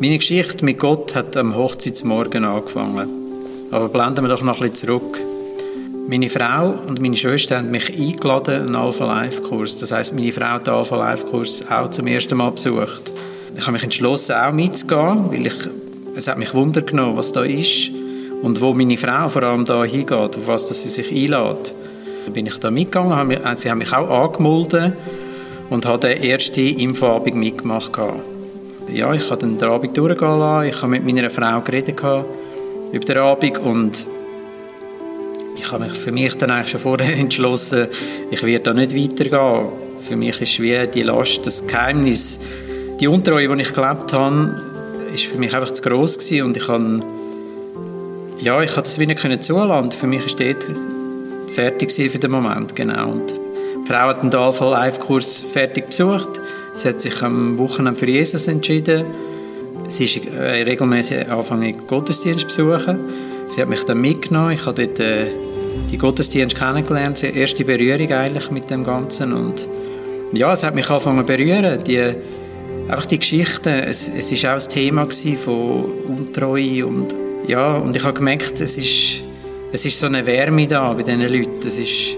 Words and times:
Meine 0.00 0.16
Geschichte 0.16 0.64
mit 0.64 0.78
Gott 0.78 1.14
hat 1.14 1.36
am 1.36 1.54
Hochzeitsmorgen 1.54 2.42
angefangen. 2.42 3.06
Aber 3.70 3.90
blenden 3.90 4.24
wir 4.24 4.30
doch 4.30 4.40
noch 4.40 4.54
ein 4.62 4.70
bisschen 4.70 4.88
zurück. 4.88 5.20
Meine 6.08 6.30
Frau 6.30 6.74
und 6.88 7.02
meine 7.02 7.18
Schwester 7.18 7.58
haben 7.58 7.70
mich 7.70 7.92
eingeladen, 7.92 8.62
einen 8.62 8.76
Alpha-Life-Kurs. 8.76 9.76
Das 9.76 9.92
heisst, 9.92 10.14
meine 10.14 10.32
Frau 10.32 10.46
hat 10.46 10.66
den 10.66 10.72
Alpha-Life-Kurs 10.72 11.66
auch 11.70 11.90
zum 11.90 12.06
ersten 12.06 12.38
Mal 12.38 12.50
besucht. 12.50 13.12
Ich 13.54 13.60
habe 13.60 13.72
mich 13.72 13.82
entschlossen, 13.82 14.36
auch 14.36 14.52
mitzugehen, 14.52 15.30
weil 15.30 15.46
ich, 15.46 15.68
es 16.16 16.28
hat 16.28 16.38
mich 16.38 16.54
Wunder 16.54 16.80
genommen, 16.80 17.18
was 17.18 17.32
da 17.32 17.42
ist 17.42 17.90
und 18.40 18.58
wo 18.62 18.72
meine 18.72 18.96
Frau 18.96 19.28
vor 19.28 19.42
allem 19.42 19.66
da 19.66 19.84
hingeht, 19.84 20.12
auf 20.12 20.46
was 20.46 20.66
dass 20.66 20.82
sie 20.82 20.88
sich 20.88 21.12
einlädt. 21.12 21.74
Dann 22.24 22.32
bin 22.32 22.46
ich 22.46 22.56
da 22.56 22.70
mitgegangen, 22.70 23.38
sie 23.58 23.70
haben 23.70 23.78
mich 23.78 23.92
auch 23.92 24.08
angemeldet 24.08 24.94
und 25.68 25.84
habe 25.84 26.08
den 26.08 26.22
ersten 26.22 26.60
Infoabend 26.60 27.36
mitgemacht. 27.36 27.92
Ja, 28.88 29.12
ich 29.14 29.30
habe 29.30 29.40
dann 29.40 29.58
den 29.58 29.68
Abend 29.68 29.96
durchgehen 29.96 30.38
lassen, 30.38 30.68
ich 30.68 30.76
habe 30.82 30.88
mit 30.88 31.04
meiner 31.04 31.30
Frau 31.30 31.60
geredet 31.60 32.00
über 32.92 33.04
den 33.04 33.18
Abend 33.18 33.58
und 33.58 34.06
ich 35.56 35.70
habe 35.70 35.84
mich 35.84 35.98
für 35.98 36.10
mich 36.10 36.36
dann 36.36 36.50
eigentlich 36.50 36.70
schon 36.70 36.80
vorher 36.80 37.14
entschlossen, 37.18 37.88
ich 38.30 38.42
werde 38.42 38.64
da 38.64 38.74
nicht 38.74 38.96
weitergehen. 38.96 39.68
Für 40.00 40.16
mich 40.16 40.40
ist 40.40 40.60
wie 40.60 40.86
die 40.86 41.02
Last, 41.02 41.46
das 41.46 41.66
Geheimnis, 41.66 42.40
die 42.98 43.06
Untreue, 43.06 43.54
die 43.54 43.62
ich 43.62 43.72
gelebt 43.72 44.12
habe, 44.12 44.60
ist 45.14 45.26
für 45.26 45.38
mich 45.38 45.54
einfach 45.54 45.72
zu 45.72 45.82
gross 45.82 46.18
gewesen 46.18 46.46
und 46.46 46.56
ich 46.56 46.66
habe, 46.66 47.00
ja, 48.40 48.62
ich 48.62 48.72
habe 48.72 48.82
das 48.82 48.98
wie 48.98 49.06
nicht 49.06 49.20
können 49.20 49.40
zulassen. 49.40 49.92
Für 49.92 50.06
mich 50.06 50.24
ist 50.24 50.40
dort 50.40 50.66
fertig 51.52 51.92
für 51.92 52.18
den 52.18 52.30
Moment, 52.30 52.74
genau. 52.74 53.10
Und 53.10 53.30
die 53.30 53.86
Frau 53.86 54.08
hat 54.08 54.22
den 54.22 54.34
Alpha 54.34 54.70
Life 54.70 55.00
Kurs 55.00 55.40
fertig 55.40 55.88
besucht. 55.88 56.40
Sie 56.72 56.88
hat 56.88 57.00
sich 57.00 57.22
am 57.22 57.58
Wochenende 57.58 57.98
für 57.98 58.08
Jesus 58.08 58.46
entschieden. 58.48 59.04
Sie 59.88 60.04
ist 60.04 60.24
äh, 60.26 60.62
regelmäßig 60.62 61.30
angefangen 61.30 61.86
Gottesdienst 61.86 62.46
besuchen. 62.46 62.98
Sie 63.48 63.60
hat 63.60 63.68
mich 63.68 63.84
dann 63.84 64.00
mitgenommen. 64.00 64.52
Ich 64.52 64.64
habe 64.66 64.86
dort 64.86 65.00
äh, 65.00 65.26
die 65.90 65.98
Gottesdienst 65.98 66.56
kennengelernt, 66.56 67.22
die 67.22 67.36
erste 67.36 67.64
Berührung 67.64 68.10
eigentlich 68.12 68.50
mit 68.50 68.70
dem 68.70 68.84
Ganzen 68.84 69.32
und 69.32 69.68
ja, 70.32 70.52
es 70.52 70.62
hat 70.62 70.74
mich 70.74 70.88
angefangen 70.88 71.26
zu 71.26 71.26
berühren, 71.26 71.82
die, 71.84 72.00
einfach 72.88 73.06
die 73.06 73.18
Geschichten, 73.18 73.68
es, 73.68 74.08
es 74.08 74.30
ist 74.30 74.46
auch 74.46 74.54
das 74.54 74.68
Thema 74.68 75.06
von 75.44 75.84
Untreue 76.06 76.86
und 76.86 77.14
ja, 77.46 77.76
und 77.76 77.96
ich 77.96 78.04
habe 78.04 78.14
gemerkt, 78.14 78.60
es 78.60 78.78
ist, 78.78 79.24
es 79.72 79.84
ist 79.84 79.98
so 79.98 80.06
eine 80.06 80.24
Wärme 80.24 80.66
da 80.68 80.92
bei 80.92 81.02
diesen 81.02 81.20
Leuten, 81.20 81.66
es 81.66 81.78
ist 81.78 82.14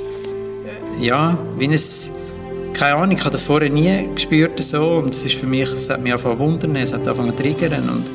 ja, 1.00 1.38
wie 1.58 1.68
ein 1.68 1.78
keine 2.72 2.96
Ahnung, 2.96 3.16
ich 3.16 3.20
habe 3.20 3.30
das 3.30 3.42
vorher 3.42 3.70
nie 3.70 4.08
gespürt 4.14 4.58
so 4.60 4.84
und 4.96 5.10
es 5.10 5.24
ist 5.24 5.36
für 5.36 5.46
mich, 5.46 5.70
es 5.70 5.90
hat 5.90 6.02
mich 6.02 6.12
angefangen 6.12 6.38
wundern, 6.38 6.76
es 6.76 6.92
hat 6.92 7.06
angefangen 7.06 7.36
zu 7.36 7.42
triggern 7.42 7.88
und 7.88 8.10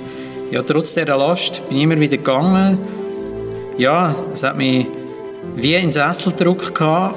ja, 0.51 0.61
trotz 0.61 0.93
dieser 0.93 1.17
Last 1.17 1.67
bin 1.67 1.77
ich 1.77 1.83
immer 1.83 1.99
wieder 1.99 2.17
gegangen. 2.17 2.77
Ja, 3.77 4.15
es 4.31 4.43
hat 4.43 4.57
mich 4.57 4.87
wie 5.55 5.75
in 5.75 5.91
Sesseldruck 5.91 6.73
gehabt. 6.73 7.15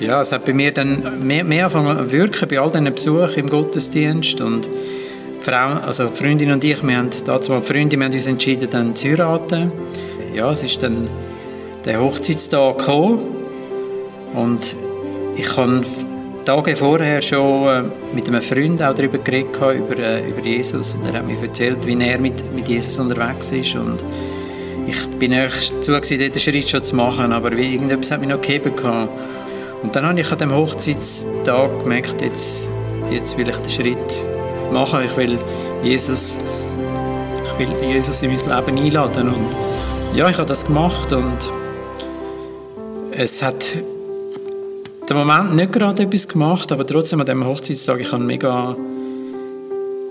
Ja, 0.00 0.20
es 0.20 0.32
hat 0.32 0.44
bei 0.44 0.52
mir 0.52 0.72
dann 0.72 1.24
mehr, 1.24 1.44
mehr 1.44 1.66
angefangen 1.66 2.08
zu 2.08 2.12
wirken 2.12 2.48
bei 2.48 2.58
all 2.58 2.70
diesen 2.70 2.92
Besuchen 2.92 3.34
im 3.36 3.48
Gottesdienst 3.48 4.40
und 4.40 4.64
die 4.66 5.44
Frau, 5.44 5.74
also 5.86 6.06
die 6.06 6.16
Freundin 6.16 6.50
und 6.50 6.64
ich, 6.64 6.82
wir 6.82 6.96
haben 6.96 7.10
dazu 7.24 7.54
die 7.54 7.64
Freundin, 7.64 8.00
wir 8.00 8.06
haben 8.06 8.12
uns 8.12 8.26
entschieden, 8.26 8.68
dann 8.68 8.96
zu 8.96 9.08
heiraten. 9.08 9.70
Ja, 10.34 10.50
es 10.50 10.64
ist 10.64 10.82
dann 10.82 11.08
der 11.84 12.00
Hochzeitstag 12.00 12.78
gekommen 12.78 13.20
und 14.34 14.76
ich 15.36 15.56
habe 15.56 15.82
Tage 16.44 16.76
vorher 16.76 17.22
schon 17.22 17.68
äh, 17.68 17.82
mit 18.14 18.28
einem 18.28 18.42
Freund 18.42 18.82
auch 18.82 18.94
darüber 18.94 19.18
geredet, 19.18 19.56
über, 19.56 19.98
äh, 19.98 20.28
über 20.28 20.40
Jesus. 20.40 20.94
Und 20.94 21.06
er 21.06 21.18
hat 21.18 21.26
mir 21.26 21.40
erzählt, 21.40 21.84
wie 21.86 21.98
er 22.02 22.18
mit, 22.18 22.54
mit 22.54 22.68
Jesus 22.68 22.98
unterwegs 22.98 23.52
ist. 23.52 23.74
Und 23.76 24.04
ich 24.86 25.08
bin 25.18 25.32
erst 25.32 25.82
zu, 25.82 25.92
den 25.92 26.38
Schritt 26.38 26.68
schon 26.68 26.82
zu 26.82 26.96
machen, 26.96 27.32
aber 27.32 27.56
wie 27.56 27.74
irgendetwas 27.74 28.10
hat 28.10 28.20
mich 28.20 28.28
noch 28.28 28.40
gegeben. 28.40 28.72
Und 29.82 29.94
dann 29.94 30.06
habe 30.06 30.20
ich 30.20 30.30
an 30.30 30.38
dem 30.38 30.52
Hochzeitstag 30.54 31.82
gemerkt, 31.82 32.22
jetzt, 32.22 32.70
jetzt 33.10 33.36
will 33.36 33.48
ich 33.48 33.56
den 33.56 33.70
Schritt 33.70 34.24
machen. 34.72 35.00
Ich 35.04 35.16
will 35.16 35.38
Jesus, 35.82 36.40
ich 37.44 37.58
will 37.58 37.68
Jesus 37.88 38.22
in 38.22 38.30
mein 38.30 38.38
Leben 38.38 38.78
einladen. 38.78 39.28
Und 39.28 40.16
ja, 40.16 40.28
ich 40.28 40.36
habe 40.36 40.48
das 40.48 40.66
gemacht 40.66 41.12
und 41.12 41.50
es 43.12 43.42
hat 43.42 43.78
im 45.12 45.18
Moment 45.18 45.54
nicht 45.54 45.72
gerade 45.72 46.04
etwas 46.04 46.26
gemacht, 46.26 46.72
aber 46.72 46.86
trotzdem 46.86 47.20
an 47.20 47.26
diesem 47.26 47.46
Hochzeitstag, 47.46 48.00
ich 48.00 48.12
habe 48.12 48.24
mega, 48.24 48.74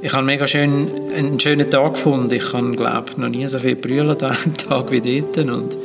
ich 0.01 0.13
habe 0.13 0.23
mega 0.23 0.45
schön, 0.45 0.91
einen 1.15 1.39
schönen 1.39 1.69
Tag 1.69 1.95
gefunden. 1.95 2.31
Ich 2.33 2.53
habe, 2.53 2.71
glaube 2.75 3.09
noch 3.17 3.29
nie 3.29 3.47
so 3.47 3.57
viel 3.57 3.75
brüllen 3.75 4.11
an 4.11 4.17
diesem 4.17 4.57
Tag 4.69 4.91
wie 4.91 5.01
dort. 5.01 5.37
Und 5.39 5.75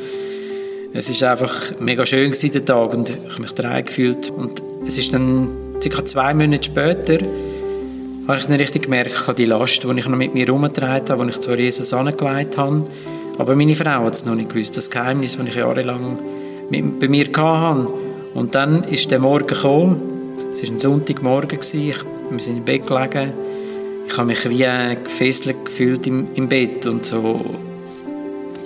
es 0.93 1.09
ist 1.09 1.23
einfach 1.23 1.55
mega 1.81 2.05
schön 2.05 2.31
gewesen, 2.31 2.53
der 2.53 2.65
Tag 2.65 2.93
und 2.93 3.09
ich 3.09 3.17
habe 3.17 3.43
mich 3.43 3.53
daheim 3.53 3.87
gefühlt. 3.87 4.31
Und 4.31 4.63
es 4.87 4.99
ist 4.99 5.15
dann 5.15 5.49
circa 5.81 6.05
zwei 6.05 6.35
Monate 6.35 6.65
später, 6.65 7.19
habe 8.29 8.39
ich 8.39 8.45
dann 8.45 8.57
richtig 8.57 8.83
gemerkt, 8.83 9.39
die 9.39 9.45
Last, 9.47 9.83
die 9.83 9.99
ich 9.99 10.09
noch 10.09 10.19
mit 10.19 10.35
mir 10.35 10.45
herumgetragen 10.45 11.09
habe, 11.09 11.25
die 11.25 11.31
ich 11.31 11.41
zwar 11.41 11.59
Jesus 11.59 11.93
angelegt 11.95 12.59
habe, 12.59 12.87
aber 13.39 13.57
meine 13.57 13.75
Frau 13.75 14.05
hat 14.05 14.15
es 14.15 14.25
noch 14.25 14.35
nicht 14.35 14.51
gewusst. 14.51 14.77
Das 14.77 14.91
Geheimnis, 14.91 15.37
das 15.37 15.47
ich 15.47 15.55
jahrelang 15.55 16.19
mit, 16.71 16.99
bei 16.99 17.09
mir 17.09 17.27
hatte, 17.35 18.06
und 18.37 18.55
dann 18.55 18.85
ist 18.85 19.11
der 19.11 19.19
Morgen 19.19 19.47
gekommen. 19.47 19.97
Es 20.51 20.63
war 20.63 20.71
ein 20.71 20.79
Sonntagmorgen. 20.79 21.59
Ich, 21.59 21.73
wir 21.73 22.39
sind 22.39 22.59
im 22.59 22.65
Bett 22.65 22.87
gelegen. 22.87 23.33
Ich 24.07 24.17
habe 24.17 24.27
mich 24.27 24.49
wie 24.49 24.67
gefesselt 25.03 25.65
gefühlt 25.65 26.07
im, 26.07 26.29
im 26.35 26.47
Bett 26.47 26.87
und 26.87 27.05
so, 27.05 27.41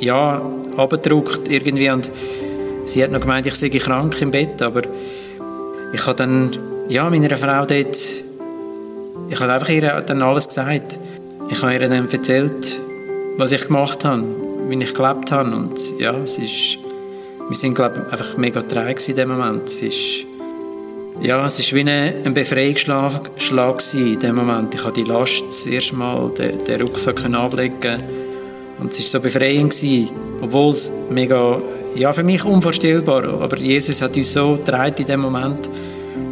ja, 0.01 0.43
abgedruckt 0.77 1.49
irgendwie. 1.49 1.89
Und 1.89 2.11
sie 2.85 3.03
hat 3.03 3.13
noch 3.13 3.21
gemeint, 3.21 3.47
ich 3.47 3.55
sei 3.55 3.69
krank 3.69 4.21
im 4.21 4.33
Bett, 4.33 4.61
aber 4.61 4.83
ich 5.93 6.05
habe 6.05 6.17
dann, 6.17 6.51
ja, 6.89 7.09
meiner 7.09 7.37
Frau 7.37 7.65
dort, 7.65 8.25
ich 9.31 9.41
habe 9.41 9.53
einfach 9.53 9.69
ihr 9.69 10.03
dann 10.05 10.21
alles 10.21 10.49
gesagt. 10.49 10.99
Ich 11.49 11.63
habe 11.63 11.75
ihr 11.75 11.89
dann 11.89 12.09
erzählt, 12.11 12.81
was 13.37 13.53
ich 13.53 13.67
gemacht 13.69 14.05
habe, 14.05 14.25
wie 14.69 14.83
ich 14.83 14.95
gelebt 14.95 15.31
habe 15.31 15.55
und 15.55 15.79
ja, 15.99 16.13
es 16.17 16.39
ist 16.39 16.79
wir 17.51 17.57
sind 17.57 17.75
glaube 17.75 18.05
ich, 18.07 18.13
einfach 18.13 18.37
mega 18.37 18.63
träge 18.63 19.03
in 19.09 19.17
dem 19.17 19.29
Moment. 19.31 19.65
Es 19.65 19.83
ist, 19.83 20.25
ja, 21.21 21.45
es 21.45 21.59
ist 21.59 21.75
wie 21.75 21.81
ein 21.81 22.33
Befreiungsschlag 22.33 23.21
in 23.95 24.19
dem 24.21 24.37
Moment. 24.37 24.73
Ich 24.73 24.85
habe 24.85 24.93
die 24.93 25.03
Last 25.03 25.43
das 25.49 25.67
erste 25.67 25.97
Mal 25.97 26.31
den, 26.31 26.65
den 26.65 26.83
Rucksack 26.83 27.25
ablegen 27.25 28.05
und 28.79 28.93
es 28.93 29.01
war 29.01 29.07
so 29.07 29.21
befreiend 29.21 29.73
gewesen, 29.73 30.11
obwohl 30.41 30.71
es 30.71 30.93
mega, 31.11 31.61
ja, 31.97 32.13
für 32.13 32.23
mich 32.23 32.45
unvorstellbar, 32.45 33.25
aber 33.43 33.57
Jesus 33.57 34.01
hat 34.01 34.17
uns 34.17 34.33
so 34.33 34.53
getragen 34.53 34.95
in 34.99 35.07
dem 35.07 35.21
Moment 35.21 35.69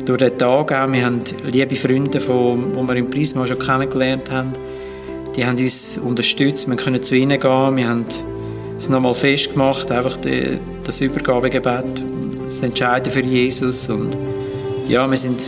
durch 0.06 0.20
den 0.20 0.38
Tag 0.38 0.72
auch. 0.72 0.92
Wir 0.92 1.04
haben 1.04 1.22
liebe 1.50 1.74
Freunde, 1.74 2.20
von, 2.20 2.72
die 2.72 2.88
wir 2.88 2.94
im 2.94 3.10
Prisma 3.10 3.44
schon 3.44 3.58
kennengelernt 3.58 4.30
haben, 4.30 4.52
die 5.34 5.44
haben 5.44 5.58
uns 5.58 5.98
unterstützt, 5.98 6.68
wir 6.68 6.76
können 6.76 7.02
zu 7.02 7.16
ihnen 7.16 7.40
gehen, 7.40 7.76
wir 7.76 7.88
haben 7.88 8.06
es 8.78 8.88
nochmal 8.88 9.14
festgemacht, 9.14 9.90
einfach 9.90 10.16
die, 10.18 10.58
das 10.84 11.00
Übergabegebet, 11.00 12.04
das 12.44 12.62
Entscheiden 12.62 13.12
für 13.12 13.22
Jesus 13.22 13.90
und 13.90 14.16
ja, 14.88 15.08
wir 15.10 15.18
sind 15.18 15.42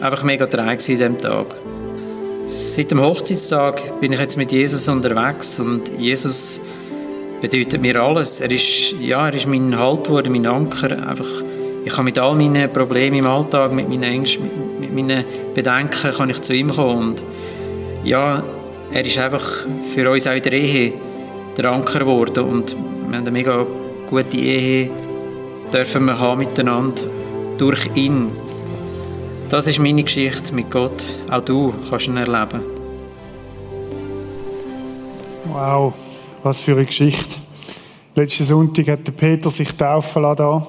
einfach 0.00 0.22
mega 0.22 0.46
traurig 0.46 0.70
an 0.70 0.78
diesem 0.78 1.18
Tag. 1.18 1.46
Seit 2.46 2.90
dem 2.90 3.00
Hochzeitstag 3.00 4.00
bin 4.00 4.12
ich 4.12 4.20
jetzt 4.20 4.36
mit 4.36 4.52
Jesus 4.52 4.88
unterwegs 4.88 5.58
und 5.58 5.90
Jesus 5.98 6.60
bedeutet 7.40 7.80
mir 7.80 8.00
alles. 8.00 8.40
Er 8.40 8.50
ist, 8.50 8.94
ja, 9.00 9.26
er 9.28 9.34
ist 9.34 9.46
mein 9.46 9.76
Halt 9.78 10.04
geworden, 10.04 10.32
mein 10.32 10.46
Anker. 10.46 10.90
Einfach, 11.08 11.28
ich 11.84 11.92
kann 11.92 12.04
mit 12.04 12.18
all 12.18 12.34
meinen 12.34 12.70
Problemen 12.72 13.18
im 13.18 13.26
Alltag, 13.26 13.72
mit 13.72 13.88
meinen 13.88 14.02
Ängsten, 14.02 14.42
mit, 14.80 14.92
mit 14.92 15.08
meinen 15.08 15.24
Bedenken, 15.54 16.10
kann 16.10 16.28
ich 16.28 16.40
zu 16.42 16.54
ihm 16.54 16.70
kommen. 16.70 17.10
Und 17.10 17.24
ja, 18.04 18.42
er 18.92 19.04
ist 19.04 19.18
einfach 19.18 19.66
für 19.94 20.10
uns 20.10 20.26
auch 20.26 20.34
in 20.34 20.42
der 20.42 20.52
Ehe 20.52 20.92
der 21.56 21.72
Anker 21.72 22.00
geworden 22.00 22.44
und 22.44 22.76
wir 22.76 23.16
haben 23.16 23.26
eine 23.26 23.30
mega 23.30 23.66
gute 24.08 24.36
Ehe 24.36 24.90
dürfen 25.72 26.06
wir 26.06 26.18
haben 26.18 26.38
miteinander 26.38 27.02
durch 27.58 27.90
ihn. 27.94 28.30
Das 29.48 29.66
ist 29.66 29.78
meine 29.78 30.02
Geschichte 30.02 30.54
mit 30.54 30.70
Gott. 30.70 31.18
Auch 31.30 31.40
du 31.40 31.74
kannst 31.88 32.06
ihn 32.06 32.16
erleben. 32.16 32.60
Wow, 35.46 35.94
was 36.42 36.60
für 36.60 36.72
eine 36.72 36.84
Geschichte. 36.84 37.36
Letzten 38.14 38.44
Sonntag 38.44 38.88
hat 38.88 39.06
der 39.06 39.12
Peter 39.12 39.50
sich 39.50 39.72
taufen 39.72 40.22
lassen. 40.22 40.66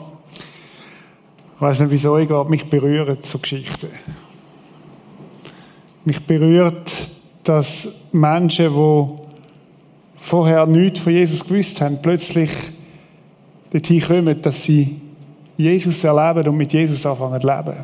Ich 1.56 1.62
weiß 1.62 1.80
nicht, 1.82 1.92
wieso, 1.92 2.18
ich 2.18 2.28
glaube, 2.28 2.50
mich 2.50 2.66
berührt 2.66 3.26
so 3.26 3.38
Geschichten. 3.40 3.90
Mich 6.06 6.20
berührt, 6.26 6.92
dass 7.44 8.10
Menschen, 8.12 8.74
die 8.74 9.21
vorher 10.22 10.66
nichts 10.68 11.00
von 11.00 11.12
Jesus 11.12 11.44
gewusst 11.44 11.82
haben, 11.82 11.98
plötzlich 12.02 12.52
dorthin 13.72 14.02
kommen, 14.02 14.42
dass 14.42 14.64
sie 14.64 15.02
Jesus 15.58 16.04
erleben 16.04 16.48
und 16.48 16.58
mit 16.58 16.72
Jesus 16.72 17.06
anfangen 17.06 17.42
zu 17.42 17.48
leben. 17.48 17.84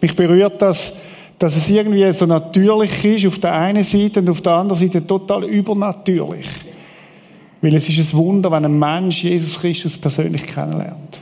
Mich 0.00 0.14
berührt 0.14 0.60
das, 0.60 0.92
dass 1.38 1.56
es 1.56 1.68
irgendwie 1.70 2.12
so 2.12 2.26
natürlich 2.26 3.04
ist 3.04 3.26
auf 3.26 3.38
der 3.38 3.54
einen 3.54 3.82
Seite 3.82 4.20
und 4.20 4.30
auf 4.30 4.40
der 4.40 4.52
anderen 4.52 4.80
Seite 4.80 5.04
total 5.04 5.44
übernatürlich. 5.44 6.46
Weil 7.60 7.74
es 7.74 7.88
ist 7.88 8.12
ein 8.12 8.18
Wunder, 8.18 8.50
wenn 8.50 8.66
ein 8.66 8.78
Mensch 8.78 9.24
Jesus 9.24 9.58
Christus 9.58 9.96
persönlich 9.96 10.46
kennenlernt. 10.46 11.20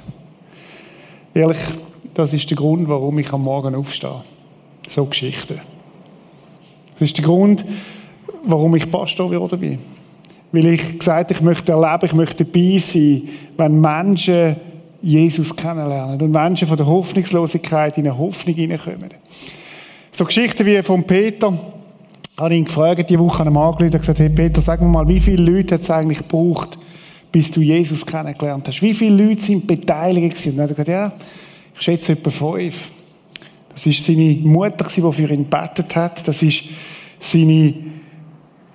Ehrlich, 1.32 1.58
das 2.14 2.34
ist 2.34 2.50
der 2.50 2.56
Grund, 2.56 2.88
warum 2.88 3.18
ich 3.18 3.32
am 3.32 3.42
Morgen 3.42 3.74
aufstehe. 3.74 4.22
So 4.88 5.04
Geschichten. 5.06 5.60
Das 6.94 7.02
ist 7.02 7.16
der 7.16 7.24
Grund, 7.24 7.64
warum 8.44 8.74
ich 8.74 8.90
Pastor 8.90 9.30
geworden 9.30 9.60
bin. 9.60 10.01
Weil 10.52 10.66
ich 10.66 10.98
gesagt 10.98 11.30
ich 11.30 11.40
möchte 11.40 11.72
erleben, 11.72 12.04
ich 12.04 12.14
möchte 12.14 12.44
dabei 12.44 12.78
sein, 12.78 13.22
wenn 13.56 13.80
Menschen 13.80 14.56
Jesus 15.00 15.56
kennenlernen 15.56 16.20
und 16.20 16.30
Menschen 16.30 16.68
von 16.68 16.76
der 16.76 16.86
Hoffnungslosigkeit 16.86 17.98
in 17.98 18.06
eine 18.06 18.16
Hoffnung 18.16 18.54
hineinkommen. 18.54 19.10
So 20.12 20.24
Geschichten 20.24 20.64
wie 20.66 20.82
von 20.82 21.04
Peter, 21.04 21.52
habe 22.36 22.54
ich 22.54 22.58
ihn 22.58 22.64
gefragt, 22.64 23.10
die 23.10 23.18
Woche 23.18 23.40
an 23.40 23.48
einem 23.48 23.56
angerufen 23.56 23.94
und 23.94 23.98
gesagt, 23.98 24.18
hey 24.18 24.28
Peter, 24.28 24.60
sag 24.60 24.80
mir 24.80 24.88
mal, 24.88 25.08
wie 25.08 25.20
viele 25.20 25.42
Leute 25.42 25.74
hat 25.74 25.82
es 25.82 25.90
eigentlich 25.90 26.18
gebraucht, 26.18 26.78
bis 27.30 27.50
du 27.50 27.60
Jesus 27.60 28.04
kennengelernt 28.06 28.68
hast? 28.68 28.82
Wie 28.82 28.94
viele 28.94 29.24
Leute 29.24 29.42
sind 29.42 29.66
beteiligt 29.66 30.36
gewesen? 30.36 30.50
Und 30.52 30.56
dann 30.58 30.64
hat 30.64 30.70
er 30.70 30.84
gesagt, 30.84 30.88
ja, 30.88 31.12
ich 31.74 31.80
schätze 31.80 32.12
etwa 32.12 32.30
fünf. 32.30 32.92
Das 33.70 33.86
ist 33.86 34.04
seine 34.04 34.38
Mutter, 34.42 34.84
die 34.84 35.00
für 35.12 35.32
ihn 35.32 35.50
gebetet 35.50 35.96
hat. 35.96 36.26
Das 36.28 36.42
ist 36.42 36.64
seine 37.18 37.74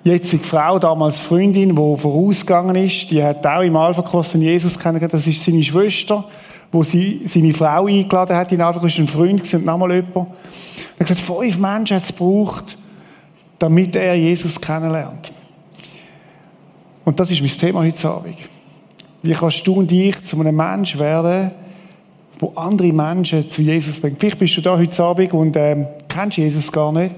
jetzige 0.07 0.43
Frau, 0.43 0.79
damals 0.79 1.19
Freundin, 1.19 1.75
die 1.75 1.75
vorausgegangen 1.75 2.75
ist. 2.75 3.09
Die 3.11 3.23
hat 3.23 3.45
auch 3.45 3.61
im 3.61 3.75
Alpha-Kurs 3.75 4.33
Jesus 4.33 4.77
kennengelernt. 4.77 5.13
Das 5.13 5.27
ist 5.27 5.43
seine 5.43 5.63
Schwester, 5.63 6.23
wo 6.71 6.83
sie 6.83 7.21
seine 7.25 7.53
Frau 7.53 7.85
eingeladen 7.85 8.35
hat. 8.35 8.51
In 8.51 8.61
Alpha 8.61 8.85
ist 8.85 8.97
ein 8.97 9.07
Freund 9.07 9.53
und 9.53 9.65
nochmal 9.65 9.93
jemand. 9.93 10.15
Er 10.15 10.21
hat 10.21 11.07
gesagt, 11.07 11.19
fünf 11.19 11.57
Menschen 11.57 11.97
hat 11.97 12.03
es 12.03 12.09
gebraucht, 12.09 12.77
damit 13.59 13.95
er 13.95 14.15
Jesus 14.15 14.59
kennenlernt. 14.59 15.31
Und 17.05 17.19
das 17.19 17.31
ist 17.31 17.41
mein 17.41 17.51
Thema 17.51 17.79
heute 17.81 18.09
Abend. 18.09 18.37
Wie 19.23 19.33
kannst 19.33 19.65
du 19.65 19.75
und 19.75 19.91
ich 19.91 20.23
zu 20.25 20.39
einem 20.39 20.55
Mensch 20.55 20.97
werden, 20.99 21.51
wo 22.39 22.51
andere 22.55 22.91
Menschen 22.93 23.49
zu 23.49 23.61
Jesus 23.61 23.99
bringt? 23.99 24.19
Vielleicht 24.19 24.39
bist 24.39 24.57
du 24.57 24.61
da 24.61 24.77
heute 24.77 25.03
Abend 25.03 25.33
und 25.33 25.55
ähm, 25.55 25.87
kennst 26.07 26.37
Jesus 26.37 26.71
gar 26.71 26.91
nicht. 26.91 27.15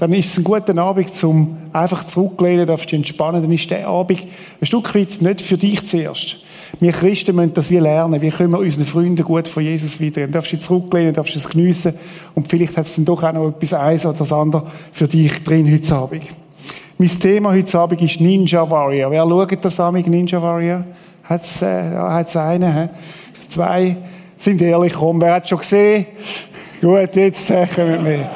Dann 0.00 0.14
ist 0.14 0.30
es 0.30 0.38
ein 0.38 0.44
guter 0.44 0.76
Abend, 0.78 1.14
zum 1.14 1.58
einfach 1.74 2.04
zurücklehnen, 2.04 2.66
darfst 2.66 2.86
dich 2.86 2.94
entspannen. 2.94 3.42
Dann 3.42 3.52
ist 3.52 3.70
der 3.70 3.86
Abend 3.86 4.26
ein 4.58 4.64
Stück 4.64 4.94
weit 4.94 5.20
nicht 5.20 5.42
für 5.42 5.58
dich 5.58 5.86
zuerst. 5.86 6.36
Wir 6.78 6.92
Christen 6.92 7.36
müssen 7.36 7.52
das 7.52 7.70
wie 7.70 7.80
lernen. 7.80 8.18
Wie 8.22 8.30
können 8.30 8.50
wir 8.50 8.60
unseren 8.60 8.86
Freunden 8.86 9.22
gut 9.22 9.46
von 9.46 9.62
Jesus 9.62 10.00
weitergeben? 10.00 10.28
Du 10.28 10.38
darfst 10.38 10.52
dich 10.52 10.62
zurücklehnen, 10.62 11.12
darfst 11.12 11.36
es 11.36 11.46
geniessen. 11.46 11.92
Und 12.34 12.48
vielleicht 12.48 12.78
hat 12.78 12.86
es 12.86 12.96
dann 12.96 13.04
doch 13.04 13.22
auch 13.22 13.32
noch 13.34 13.48
etwas 13.48 13.74
eins 13.74 14.06
oder 14.06 14.16
das 14.16 14.32
andere 14.32 14.62
für 14.90 15.06
dich 15.06 15.44
drin 15.44 15.70
heute 15.70 15.94
Abend. 15.94 16.22
Mein 16.96 17.20
Thema 17.20 17.50
heute 17.52 17.78
Abend 17.78 18.00
ist 18.00 18.22
Ninja 18.22 18.70
Warrior. 18.70 19.10
Wer 19.10 19.22
schaut 19.24 19.62
das 19.62 19.80
an, 19.80 19.94
Ninja 19.96 20.40
Warrior? 20.40 20.82
Hat's, 21.24 21.60
äh, 21.60 21.92
ja, 21.92 22.14
hat's 22.14 22.34
einen, 22.38 22.74
he? 22.74 22.88
Zwei 23.50 23.96
sind 24.38 24.62
ehrlich, 24.62 24.94
komm, 24.94 25.20
wer 25.20 25.34
hat 25.34 25.46
schon 25.46 25.58
gesehen? 25.58 26.06
Gut, 26.80 27.14
jetzt 27.14 27.48
kommen 27.74 28.06
wir. 28.06 28.30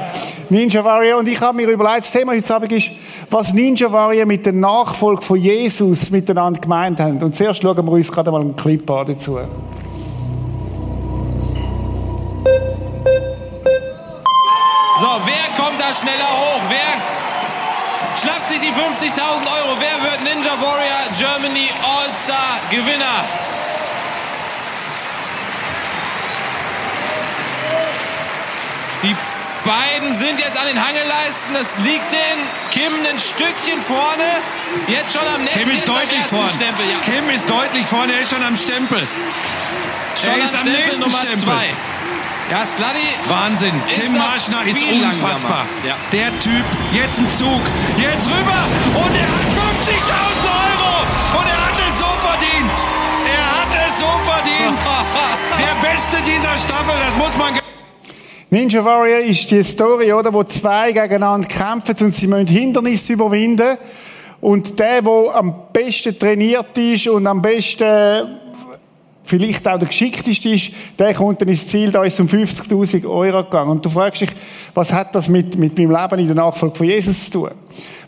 Ninja 0.51 0.85
Warrior. 0.85 1.19
Und 1.19 1.27
ich 1.29 1.41
habe 1.41 1.57
mir 1.57 1.67
überlegt, 1.67 2.01
das 2.01 2.11
Thema 2.11 2.33
heute 2.33 2.55
Abend 2.55 2.73
ist, 2.73 2.91
was 3.31 3.55
Ninja 3.55 3.91
Warrior 3.91 4.27
mit 4.27 4.45
der 4.45 4.53
Nachfolge 4.53 5.23
von 5.23 5.39
Jesus 5.41 6.11
miteinander 6.11 6.61
gemeint 6.61 7.01
haben. 7.01 7.23
Und 7.23 7.35
zuerst 7.35 7.63
schauen 7.63 7.87
wir 7.87 7.93
uns 7.93 8.13
gerade 8.13 8.31
mal 8.31 8.43
einen 8.43 8.55
Clip 8.55 8.91
an 8.91 9.07
dazu. 9.07 9.33
So, 9.33 9.41
wer 15.25 15.47
kommt 15.57 15.81
da 15.81 15.95
schneller 15.95 16.29
hoch? 16.37 16.61
Wer 16.69 17.01
schnappt 18.21 18.49
sich 18.49 18.61
die 18.61 18.67
50.000 18.67 19.17
Euro? 19.17 19.79
Wer 19.81 20.03
wird 20.05 20.23
Ninja 20.23 20.53
Warrior 20.61 21.09
Germany 21.17 21.71
All-Star 21.83 22.61
Gewinner? 22.71 23.44
Beiden 29.65 30.15
sind 30.15 30.39
jetzt 30.39 30.59
an 30.61 30.67
den 30.67 30.79
Hangeleisten. 30.79 31.55
Das 31.55 31.77
liegt 31.79 32.11
den 32.13 32.39
Kim 32.71 32.93
ein 32.93 33.19
Stückchen 33.19 33.81
vorne. 33.83 34.29
Jetzt 34.89 35.13
schon 35.13 35.27
am 35.35 35.43
nächsten 35.43 35.61
Kim 35.61 35.71
ist 35.71 35.89
deutlich 35.89 36.25
vorne. 36.27 36.51
Stempel. 36.51 36.85
Ja. 36.87 36.99
Kim 37.05 37.31
ist 37.31 37.49
deutlich 37.49 37.87
vorne. 37.87 38.13
Er 38.13 38.21
ist 38.21 38.31
schon 38.31 38.43
am 38.43 38.57
Stempel. 38.57 39.07
Schon 40.15 40.31
er 40.31 40.45
ist 40.45 40.55
am 40.55 40.61
Stempel 40.61 40.83
nächsten 40.83 41.01
Nummer 41.01 41.19
Stempel. 41.19 41.39
zwei. 41.39 41.67
Ja, 42.51 42.67
Sluddy. 42.67 43.09
Wahnsinn. 43.27 43.73
Kim 43.89 44.13
Marschner 44.17 44.63
ist 44.69 44.83
unfassbar. 44.83 45.65
Ja. 45.83 45.97
Der 46.13 46.29
Typ. 46.41 46.65
Jetzt 46.93 47.19
ein 47.19 47.31
Zug. 47.31 47.63
Jetzt 47.97 48.27
rüber. 48.29 48.61
Und 49.01 49.13
er 49.17 49.29
hat 49.33 49.49
50.000 49.49 50.45
Euro. 50.45 50.93
Und 51.41 51.47
er 51.49 51.61
hat 51.65 51.79
es 51.89 51.99
so 51.99 52.11
verdient. 52.21 52.77
Er 53.33 53.45
hat 53.49 53.73
es 53.89 53.99
so 53.99 54.11
verdient. 54.29 54.79
Der 55.65 55.89
Beste 55.89 56.19
dieser 56.27 56.57
Staffel. 56.59 56.95
Das 57.07 57.17
muss 57.17 57.35
man... 57.39 57.59
Ninja 58.55 58.85
Warrior 58.85 59.19
ist 59.19 59.51
die 59.51 59.65
Story, 59.65 60.13
oder, 60.13 60.33
wo 60.33 60.45
zwei 60.45 60.93
gegeneinander 60.93 61.49
kämpfen 61.49 61.97
und 62.07 62.15
sie 62.15 62.29
müssen 62.29 62.47
Hindernisse 62.47 63.15
überwinden. 63.15 63.77
Und 64.41 64.79
der, 64.79 65.03
der 65.03 65.35
am 65.35 65.73
besten 65.73 66.17
trainiert 66.17 66.79
ist 66.79 67.09
und 67.09 67.27
am 67.27 67.43
besten 67.43 68.39
vielleicht 69.25 69.67
auch 69.67 69.79
der 69.79 69.89
geschickteste 69.89 70.51
ist, 70.51 70.71
der 70.99 71.15
kommt 71.15 71.41
dann 71.41 71.49
ins 71.49 71.67
Ziel, 71.67 71.91
da 71.91 72.05
ist 72.05 72.15
es 72.15 72.21
um 72.21 72.27
50.000 72.27 73.09
Euro 73.09 73.43
gegangen. 73.43 73.71
Und 73.71 73.85
du 73.85 73.89
fragst 73.89 74.23
dich, 74.23 74.31
was 74.75 74.93
hat 74.93 75.15
das 75.15 75.29
mit, 75.29 75.57
mit 75.57 75.77
meinem 75.79 75.91
Leben 75.91 76.21
in 76.21 76.27
der 76.27 76.37
Nachfolge 76.37 76.77
von 76.77 76.87
Jesus 76.87 77.25
zu 77.25 77.31
tun? 77.31 77.51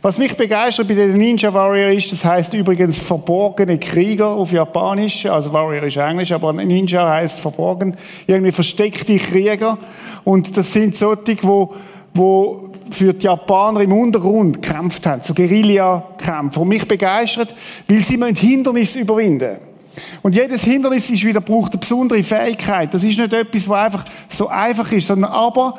Was 0.02 0.18
mich 0.18 0.36
begeistert 0.36 0.86
bei 0.86 0.94
den 0.94 1.16
Ninja 1.16 1.52
Warrior 1.52 1.90
ist, 1.90 2.12
das 2.12 2.24
heißt 2.24 2.54
übrigens 2.54 2.98
verborgene 2.98 3.78
Krieger 3.78 4.28
auf 4.28 4.52
Japanisch, 4.52 5.26
also 5.26 5.52
Warrior 5.52 5.84
ist 5.84 5.96
Englisch, 5.96 6.30
aber 6.30 6.52
Ninja 6.52 7.08
heißt 7.08 7.40
verborgen, 7.40 7.96
irgendwie 8.26 8.52
versteckte 8.52 9.16
Krieger. 9.16 9.78
Und 10.22 10.56
das 10.56 10.72
sind 10.72 10.96
solche, 10.96 11.38
wo, 11.42 11.74
wo 12.14 12.70
für 12.90 13.14
die 13.14 13.24
Japaner 13.24 13.80
im 13.80 13.92
Untergrund 13.92 14.62
gekämpft 14.62 15.06
haben, 15.06 15.22
so 15.24 15.34
Guerilla-Kämpfe. 15.34 16.60
Und 16.60 16.68
mich 16.68 16.86
begeistert, 16.86 17.54
weil 17.88 17.98
sie 17.98 18.16
müssen 18.16 18.36
Hindernisse 18.36 19.00
überwinden. 19.00 19.56
Und 20.22 20.34
jedes 20.34 20.62
Hindernis 20.64 21.08
ist 21.10 21.24
wieder, 21.24 21.40
braucht 21.40 21.72
eine 21.72 21.80
besondere 21.80 22.22
Fähigkeit. 22.22 22.92
Das 22.92 23.04
ist 23.04 23.18
nicht 23.18 23.32
etwas, 23.32 23.68
was 23.68 23.78
einfach 23.78 24.04
so 24.28 24.48
einfach 24.48 24.90
ist, 24.92 25.06
sondern 25.06 25.30
aber 25.30 25.78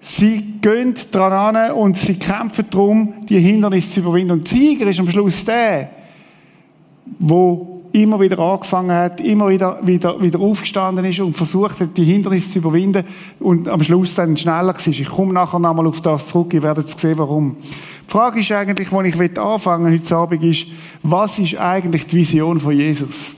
sie 0.00 0.58
gehen 0.60 0.94
dran 1.10 1.56
an 1.56 1.72
und 1.72 1.96
sie 1.96 2.14
kämpfen 2.14 2.66
darum, 2.70 3.14
die 3.28 3.38
Hindernisse 3.38 3.90
zu 3.90 4.00
überwinden. 4.00 4.32
Und 4.32 4.48
Sieger 4.48 4.88
ist 4.88 5.00
am 5.00 5.10
Schluss 5.10 5.44
der, 5.44 5.90
wo 7.18 7.77
immer 7.92 8.20
wieder 8.20 8.38
angefangen 8.38 8.92
hat, 8.92 9.20
immer 9.20 9.48
wieder, 9.48 9.78
wieder, 9.82 10.20
wieder 10.20 10.40
aufgestanden 10.40 11.04
ist 11.04 11.20
und 11.20 11.36
versucht 11.36 11.80
hat, 11.80 11.96
die 11.96 12.04
Hindernisse 12.04 12.50
zu 12.50 12.58
überwinden 12.58 13.04
und 13.40 13.68
am 13.68 13.82
Schluss 13.82 14.14
dann 14.14 14.36
schneller 14.36 14.74
war. 14.74 14.86
Ich 14.86 15.08
komme 15.08 15.32
nachher 15.32 15.58
nochmal 15.58 15.86
auf 15.86 16.00
das 16.00 16.26
zurück, 16.26 16.52
ihr 16.54 16.62
werdet 16.62 16.98
sehen, 16.98 17.18
warum. 17.18 17.56
Die 17.56 18.10
Frage 18.10 18.40
ist 18.40 18.52
eigentlich, 18.52 18.90
wo 18.90 19.02
ich 19.02 19.38
anfangen 19.38 19.92
heute 19.92 20.16
Abend, 20.16 20.42
ist, 20.42 20.66
was 21.02 21.38
ist 21.38 21.56
eigentlich 21.56 22.06
die 22.06 22.16
Vision 22.16 22.60
von 22.60 22.76
Jesus? 22.76 23.34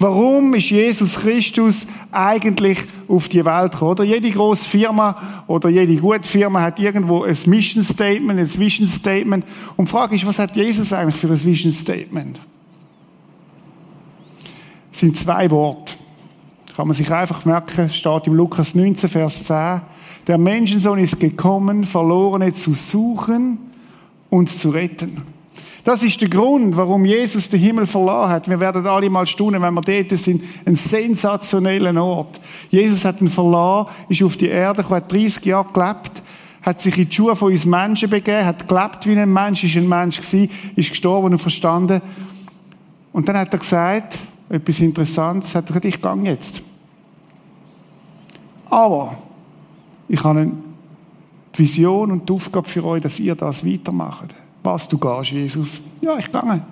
Warum 0.00 0.54
ist 0.54 0.70
Jesus 0.70 1.16
Christus 1.16 1.86
eigentlich 2.12 2.78
auf 3.08 3.28
die 3.28 3.44
Welt 3.44 3.72
gekommen? 3.72 3.90
Oder 3.90 4.04
jede 4.04 4.30
große 4.30 4.68
Firma 4.68 5.16
oder 5.48 5.68
jede 5.68 5.96
gute 5.96 6.28
Firma 6.28 6.62
hat 6.62 6.78
irgendwo 6.78 7.24
ein 7.24 7.36
Mission 7.46 7.82
Statement, 7.82 8.38
ein 8.38 8.58
Vision 8.58 8.86
Statement. 8.86 9.44
Und 9.76 9.88
die 9.88 9.90
Frage 9.90 10.14
ist, 10.14 10.24
was 10.24 10.38
hat 10.38 10.54
Jesus 10.54 10.92
eigentlich 10.92 11.16
für 11.16 11.26
ein 11.26 11.44
Vision 11.44 11.72
Statement? 11.72 12.38
Sind 14.98 15.16
zwei 15.16 15.48
Worte. 15.52 15.94
Kann 16.74 16.88
man 16.88 16.96
sich 16.96 17.08
einfach 17.12 17.44
merken, 17.44 17.88
steht 17.88 18.26
im 18.26 18.34
Lukas 18.34 18.74
19, 18.74 19.08
Vers 19.08 19.44
10. 19.44 19.80
Der 20.26 20.38
Menschensohn 20.38 20.98
ist 20.98 21.20
gekommen, 21.20 21.84
Verlorene 21.84 22.52
zu 22.52 22.72
suchen 22.74 23.58
und 24.28 24.50
zu 24.50 24.70
retten. 24.70 25.22
Das 25.84 26.02
ist 26.02 26.20
der 26.20 26.28
Grund, 26.28 26.76
warum 26.76 27.04
Jesus 27.04 27.48
den 27.48 27.60
Himmel 27.60 27.86
verloren 27.86 28.28
hat. 28.28 28.48
Wir 28.48 28.58
werden 28.58 28.84
alle 28.88 29.08
mal 29.08 29.24
staunen, 29.24 29.62
wenn 29.62 29.72
wir 29.74 29.82
dort 29.82 30.18
sind. 30.18 30.42
Ein 30.64 30.74
sensationeller 30.74 32.02
Ort. 32.02 32.40
Jesus 32.68 33.04
hat 33.04 33.20
ihn 33.20 33.28
verloren, 33.28 33.86
ist 34.08 34.24
auf 34.24 34.36
die 34.36 34.48
Erde 34.48 34.82
gekommen, 34.82 34.96
hat 34.96 35.12
30 35.12 35.44
Jahre 35.44 35.72
gelebt, 35.72 36.24
hat 36.60 36.80
sich 36.80 36.98
in 36.98 37.08
die 37.08 37.14
Schuhe 37.14 37.36
von 37.36 37.52
uns 37.52 37.64
Menschen 37.66 38.10
begeben, 38.10 38.44
hat 38.44 38.66
gelebt 38.66 39.06
wie 39.06 39.16
ein 39.16 39.32
Mensch, 39.32 39.62
ist 39.62 39.76
ein 39.76 39.88
Mensch 39.88 40.16
gewesen, 40.16 40.50
ist 40.74 40.90
gestorben 40.90 41.30
und 41.30 41.38
verstanden. 41.38 42.02
Und 43.12 43.28
dann 43.28 43.38
hat 43.38 43.52
er 43.52 43.60
gesagt, 43.60 44.18
etwas 44.48 44.80
Interessantes, 44.80 45.54
hat 45.54 45.66
gesagt, 45.66 45.84
ich 45.84 46.00
gehe 46.00 46.22
jetzt. 46.24 46.62
Aber 48.70 49.16
ich 50.08 50.22
habe 50.24 50.50
die 51.54 51.58
Vision 51.58 52.12
und 52.12 52.28
die 52.28 52.32
Aufgabe 52.32 52.68
für 52.68 52.84
euch, 52.84 53.02
dass 53.02 53.20
ihr 53.20 53.34
das 53.34 53.64
weitermacht. 53.64 54.34
Was, 54.62 54.88
du 54.88 54.98
gehst, 54.98 55.30
Jesus? 55.30 55.80
Ja, 56.00 56.18
ich 56.18 56.30
gehe. 56.30 56.62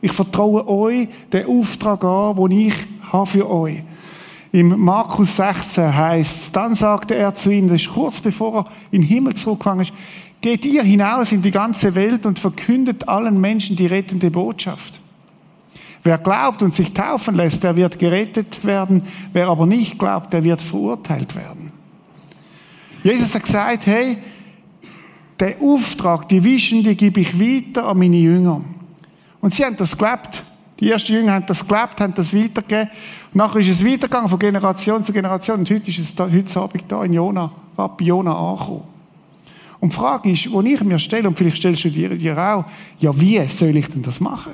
Ich 0.00 0.12
vertraue 0.12 0.66
euch 0.68 1.08
den 1.32 1.46
Auftrag 1.46 2.04
an, 2.04 2.36
den 2.36 2.50
ich 2.52 2.74
habe 3.10 3.26
für 3.26 3.50
euch. 3.50 3.82
Im 4.52 4.78
Markus 4.84 5.36
16 5.36 5.96
heißt, 5.96 6.54
dann 6.54 6.74
sagte 6.74 7.16
er 7.16 7.34
zu 7.34 7.50
ihnen, 7.50 7.68
das 7.68 7.80
ist 7.80 7.92
kurz 7.92 8.20
bevor 8.20 8.54
er 8.54 8.64
in 8.92 9.00
den 9.00 9.08
Himmel 9.08 9.34
zurückgegangen 9.34 9.82
ist, 9.82 9.92
geht 10.40 10.64
ihr 10.64 10.82
hinaus 10.82 11.32
in 11.32 11.42
die 11.42 11.50
ganze 11.50 11.94
Welt 11.94 12.26
und 12.26 12.38
verkündet 12.38 13.08
allen 13.08 13.40
Menschen 13.40 13.76
die 13.76 13.86
rettende 13.86 14.30
Botschaft. 14.30 15.00
Wer 16.04 16.18
glaubt 16.18 16.62
und 16.62 16.74
sich 16.74 16.92
taufen 16.92 17.34
lässt, 17.34 17.64
der 17.64 17.74
wird 17.76 17.98
gerettet 17.98 18.62
werden. 18.66 19.02
Wer 19.32 19.48
aber 19.48 19.64
nicht 19.64 19.98
glaubt, 19.98 20.32
der 20.34 20.44
wird 20.44 20.60
verurteilt 20.60 21.34
werden. 21.34 21.72
Jesus 23.02 23.34
hat 23.34 23.42
gesagt, 23.42 23.86
hey, 23.86 24.18
der 25.40 25.56
Auftrag, 25.60 26.28
die 26.28 26.44
Vision, 26.44 26.84
die 26.84 26.94
gebe 26.94 27.20
ich 27.20 27.40
weiter 27.40 27.88
an 27.88 27.98
meine 27.98 28.16
Jünger. 28.16 28.60
Und 29.40 29.54
sie 29.54 29.64
haben 29.64 29.76
das 29.78 29.92
geglaubt. 29.92 30.44
Die 30.78 30.90
ersten 30.90 31.14
Jünger 31.14 31.32
haben 31.32 31.46
das 31.46 31.60
geglaubt, 31.60 31.98
haben 32.00 32.14
das 32.14 32.34
weitergegeben. 32.34 32.90
Und 33.32 33.36
nachher 33.36 33.60
ist 33.60 33.70
es 33.70 33.84
weitergegangen 33.84 34.28
von 34.28 34.38
Generation 34.38 35.02
zu 35.02 35.12
Generation. 35.12 35.60
Und 35.60 35.70
heute 35.70 35.90
ist 35.90 35.98
es 35.98 36.14
da, 36.14 36.28
heute 36.30 36.60
Abend 36.60 36.84
da 36.86 37.02
in 37.02 37.14
Jona, 37.14 37.50
Rabbi 37.78 38.04
Jona 38.04 38.34
angekommen. 38.34 38.84
Und 39.80 39.92
die 39.92 39.96
Frage 39.96 40.30
ist, 40.30 40.44
die 40.44 40.72
ich 40.74 40.80
mir 40.82 40.98
stelle, 40.98 41.28
und 41.28 41.36
vielleicht 41.36 41.56
stellst 41.56 41.84
du 41.84 41.90
dir 41.90 42.38
auch, 42.38 42.64
ja, 42.98 43.18
wie 43.18 43.46
soll 43.46 43.76
ich 43.76 43.88
denn 43.88 44.02
das 44.02 44.20
machen? 44.20 44.52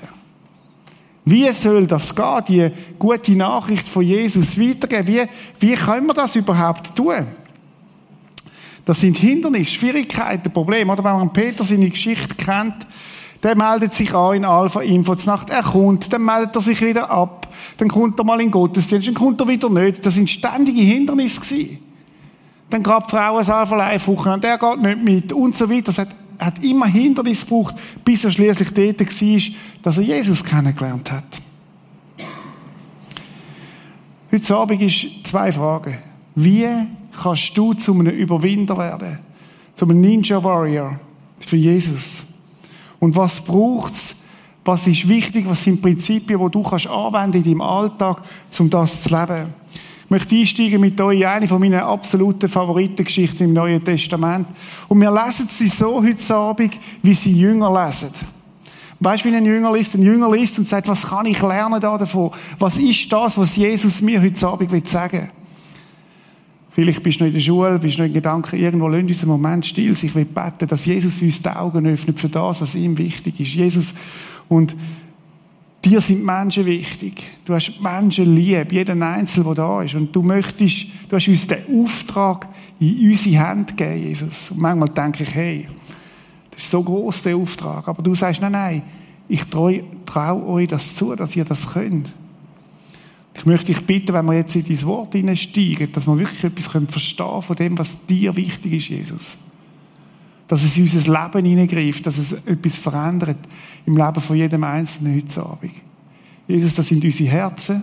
Wie 1.25 1.49
soll 1.50 1.87
das 1.87 2.15
gehen, 2.15 2.45
die 2.49 2.71
gute 2.99 3.33
Nachricht 3.33 3.87
von 3.87 4.03
Jesus 4.03 4.59
weitergeben? 4.59 5.07
Wie, 5.07 5.23
wie 5.61 5.77
können 5.77 6.07
wir 6.07 6.15
das 6.15 6.35
überhaupt 6.37 6.97
tun? 6.97 7.27
Das 8.85 9.00
sind 9.00 9.19
Hindernisse, 9.19 9.73
Schwierigkeiten, 9.73 10.50
Probleme. 10.50 10.93
Oder 10.93 11.05
wenn 11.05 11.12
man 11.12 11.33
Peter 11.33 11.62
seine 11.62 11.91
Geschichte 11.91 12.35
kennt, 12.35 12.87
der 13.43 13.57
meldet 13.57 13.93
sich 13.93 14.12
an 14.15 14.37
in 14.37 14.45
Alpha 14.45 14.81
Info 14.81 15.15
Nacht. 15.27 15.50
Er 15.50 15.62
kommt, 15.62 16.12
dann 16.12 16.25
meldet 16.25 16.57
er 16.57 16.61
sich 16.61 16.81
wieder 16.83 17.11
ab. 17.11 17.49
Dann 17.77 17.89
kommt 17.89 18.19
er 18.19 18.25
mal 18.25 18.41
in 18.41 18.50
Gottesdienst, 18.50 19.09
dann 19.09 19.15
kommt 19.15 19.41
er 19.41 19.49
wieder 19.49 19.71
nicht. 19.71 20.05
Das 20.05 20.15
sind 20.15 20.29
ständige 20.29 20.81
Hindernisse 20.81 21.41
gewesen. 21.41 21.90
Dann 22.71 22.83
gab 22.85 23.05
die 23.07 23.11
Frau 23.11 23.37
ein 23.37 23.50
Alpha 23.50 23.77
Live 23.77 24.07
Wochenende, 24.07 24.47
der 24.47 24.59
geht 24.59 24.81
nicht 24.81 25.05
mit 25.05 25.33
und 25.33 25.57
so 25.57 25.69
weiter. 25.69 25.83
Das 25.83 25.99
hat, 25.99 26.09
hat 26.39 26.65
immer 26.65 26.87
Hindernisse 26.87 27.45
gebraucht, 27.45 27.75
bis 28.05 28.25
er 28.25 28.31
schließlich 28.31 28.71
dort 28.71 29.00
war, 29.00 29.55
dass 29.83 29.99
er 29.99 30.05
Jesus 30.05 30.45
kennengelernt 30.45 31.11
hat. 31.11 31.25
Heute 34.33 34.57
Abend 34.57 34.81
ist 34.81 35.27
zwei 35.27 35.50
Fragen. 35.50 35.99
Wie 36.37 36.69
kannst 37.21 37.59
du 37.59 37.75
zu 37.75 37.93
einem 37.93 38.12
Überwinder 38.12 38.79
werden? 38.79 39.19
Zu 39.75 39.87
einem 39.87 40.00
Ninja 40.00 40.43
Warrior 40.43 40.99
für 41.41 41.57
Jesus? 41.57 42.27
Und 43.00 43.17
was 43.17 43.41
braucht's? 43.41 44.15
Was 44.65 44.87
ist 44.87 45.09
wichtig? 45.09 45.47
Was 45.49 45.65
sind 45.65 45.83
Prinzipien, 45.83 46.39
die 46.39 46.50
du 46.50 46.62
kannst 46.62 46.87
anwenden 46.87 47.39
in 47.39 47.45
deinem 47.45 47.62
Alltag, 47.62 48.23
um 48.61 48.71
das 48.71 49.03
zu 49.03 49.09
leben? 49.09 49.53
Ich 50.11 50.12
möchte 50.12 50.35
einsteigen 50.35 50.81
mit 50.81 51.00
euch 51.00 51.21
in 51.21 51.26
eine 51.26 51.47
von 51.47 51.61
meinen 51.61 51.79
absoluten 51.79 52.49
Favoritengeschichten 52.49 53.47
im 53.47 53.52
Neuen 53.52 53.85
Testament. 53.85 54.49
Und 54.88 55.00
wir 55.00 55.09
lesen 55.09 55.47
sie 55.49 55.69
so 55.69 56.02
heute 56.02 56.35
Abend, 56.35 56.76
wie 57.00 57.14
sie 57.14 57.33
Jünger 57.33 57.87
lesen. 57.87 58.11
Weißt 58.99 59.25
du, 59.25 59.31
wie 59.31 59.37
ein 59.37 59.47
Jünger 59.47 59.73
liest? 59.73 59.95
Ein 59.95 60.02
Jünger 60.02 60.29
liest 60.33 60.59
und 60.59 60.67
sagt, 60.67 60.88
was 60.88 61.02
kann 61.02 61.26
ich 61.26 61.40
lernen 61.40 61.81
davon? 61.81 62.33
Was 62.59 62.76
ist 62.76 63.12
das, 63.12 63.38
was 63.38 63.55
Jesus 63.55 64.02
mir 64.02 64.21
heute 64.21 64.49
Abend 64.49 64.88
sagen 64.88 65.21
will? 65.21 65.31
Vielleicht 66.71 67.05
bist 67.05 67.21
du 67.21 67.25
noch 67.25 67.29
in 67.29 67.35
der 67.35 67.40
Schule, 67.40 67.79
bist 67.79 67.99
du 67.99 68.02
noch 68.02 68.09
in 68.09 68.14
Gedanken, 68.14 68.59
irgendwo 68.59 68.88
lass 68.88 69.02
uns 69.02 69.23
einen 69.23 69.31
Moment 69.31 69.64
still 69.64 69.93
Ich 69.93 70.12
will 70.12 70.25
beten, 70.25 70.67
dass 70.67 70.87
Jesus 70.87 71.23
uns 71.23 71.40
die 71.40 71.50
Augen 71.50 71.87
öffnet 71.87 72.19
für 72.19 72.29
das, 72.29 72.61
was 72.61 72.75
ihm 72.75 72.99
wichtig 72.99 73.38
ist. 73.38 73.55
Jesus, 73.55 73.95
und 74.49 74.75
dir 75.85 76.00
sind 76.00 76.25
Menschen 76.25 76.67
wichtig. 76.67 77.31
Du 77.50 77.57
hast 77.57 77.80
Menschen 77.80 78.37
lieb, 78.37 78.71
jeden 78.71 79.02
Einzelnen, 79.02 79.47
der 79.47 79.54
da 79.57 79.83
ist. 79.83 79.97
Und 79.97 80.14
du 80.14 80.23
möchtest, 80.23 80.87
du 81.09 81.16
hast 81.16 81.26
uns 81.26 81.49
den 81.49 81.83
Auftrag 81.83 82.47
in 82.78 83.11
unsere 83.11 83.45
Hände 83.45 83.75
gegeben, 83.75 84.04
Jesus. 84.04 84.52
Und 84.52 84.61
manchmal 84.61 84.88
denke 84.90 85.25
ich, 85.25 85.35
hey, 85.35 85.69
das 86.52 86.62
ist 86.62 86.71
so 86.71 86.80
groß 86.80 87.25
der 87.25 87.37
Auftrag. 87.37 87.88
Aber 87.88 88.04
du 88.04 88.14
sagst, 88.14 88.40
nein, 88.40 88.52
nein, 88.52 88.83
ich 89.28 89.42
traue 89.47 89.83
trau 90.07 90.47
euch 90.47 90.69
das 90.69 90.95
zu, 90.95 91.16
dass 91.16 91.35
ihr 91.35 91.45
das 91.45 91.73
könnt. 91.73 92.12
Ich 93.35 93.45
möchte 93.45 93.66
dich 93.66 93.85
bitten, 93.85 94.12
wenn 94.12 94.26
wir 94.26 94.35
jetzt 94.35 94.54
in 94.54 94.64
dein 94.64 94.83
Wort 94.83 95.11
hineinsteigen, 95.11 95.90
dass 95.90 96.07
wir 96.07 96.16
wirklich 96.21 96.45
etwas 96.45 96.69
verstehen 96.69 97.26
können 97.26 97.42
von 97.42 97.57
dem, 97.57 97.76
was 97.76 98.07
dir 98.07 98.37
wichtig 98.37 98.75
ist, 98.75 98.88
Jesus. 98.90 99.38
Dass 100.47 100.62
es 100.62 100.76
in 100.76 100.85
unser 100.85 101.00
Leben 101.00 101.47
hineingreift, 101.47 102.07
dass 102.07 102.16
es 102.16 102.30
etwas 102.47 102.78
verändert 102.78 103.38
im 103.87 103.97
Leben 103.97 104.21
von 104.21 104.37
jedem 104.37 104.62
Einzelnen 104.62 105.16
heute 105.16 105.42
Abend. 105.45 105.90
Jesus, 106.50 106.75
das 106.75 106.88
sind 106.88 107.04
unsere 107.04 107.30
Herzen. 107.30 107.83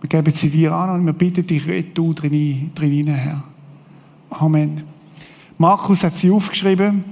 Wir 0.00 0.08
geben 0.08 0.34
sie 0.34 0.50
dir 0.50 0.72
an 0.74 0.90
und 0.90 1.06
wir 1.06 1.12
bitten 1.12 1.46
dich, 1.46 1.66
red 1.66 1.96
du 1.96 2.12
drin, 2.12 2.70
drin 2.74 3.06
Herr. 3.06 3.42
Amen. 4.30 4.82
Markus 5.56 6.02
hat 6.02 6.18
sie 6.18 6.30
aufgeschrieben. 6.30 7.04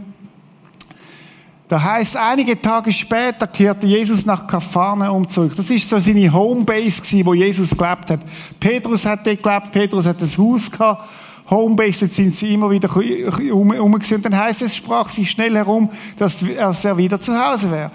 Da 1.68 1.82
heißt, 1.82 2.16
einige 2.18 2.60
Tage 2.60 2.92
später 2.92 3.46
kehrte 3.46 3.86
Jesus 3.86 4.26
nach 4.26 4.46
Kapharnaum 4.46 5.26
zurück. 5.26 5.54
Das 5.56 5.70
ist 5.70 5.88
so 5.88 5.98
seine 5.98 6.30
Homebase 6.30 7.24
wo 7.24 7.32
Jesus 7.32 7.70
gelebt 7.70 8.10
hat. 8.10 8.20
Petrus 8.60 9.06
hat 9.06 9.26
dort 9.26 9.42
gelebt, 9.42 9.72
Petrus 9.72 10.04
hat 10.04 10.20
das 10.20 10.36
Haus 10.36 10.70
gehabt. 10.70 11.08
Homebase, 11.48 12.06
jetzt 12.06 12.16
sind 12.16 12.34
sie 12.34 12.52
immer 12.54 12.70
wieder 12.70 12.94
um, 12.94 13.70
um 13.70 13.94
Und 13.94 14.24
dann 14.24 14.36
heißt 14.36 14.62
es, 14.62 14.76
sprach 14.76 15.08
sich 15.08 15.30
schnell 15.30 15.54
herum, 15.54 15.88
dass 16.18 16.84
er 16.84 16.96
wieder 16.96 17.18
zu 17.20 17.32
Hause 17.32 17.70
wäre. 17.70 17.90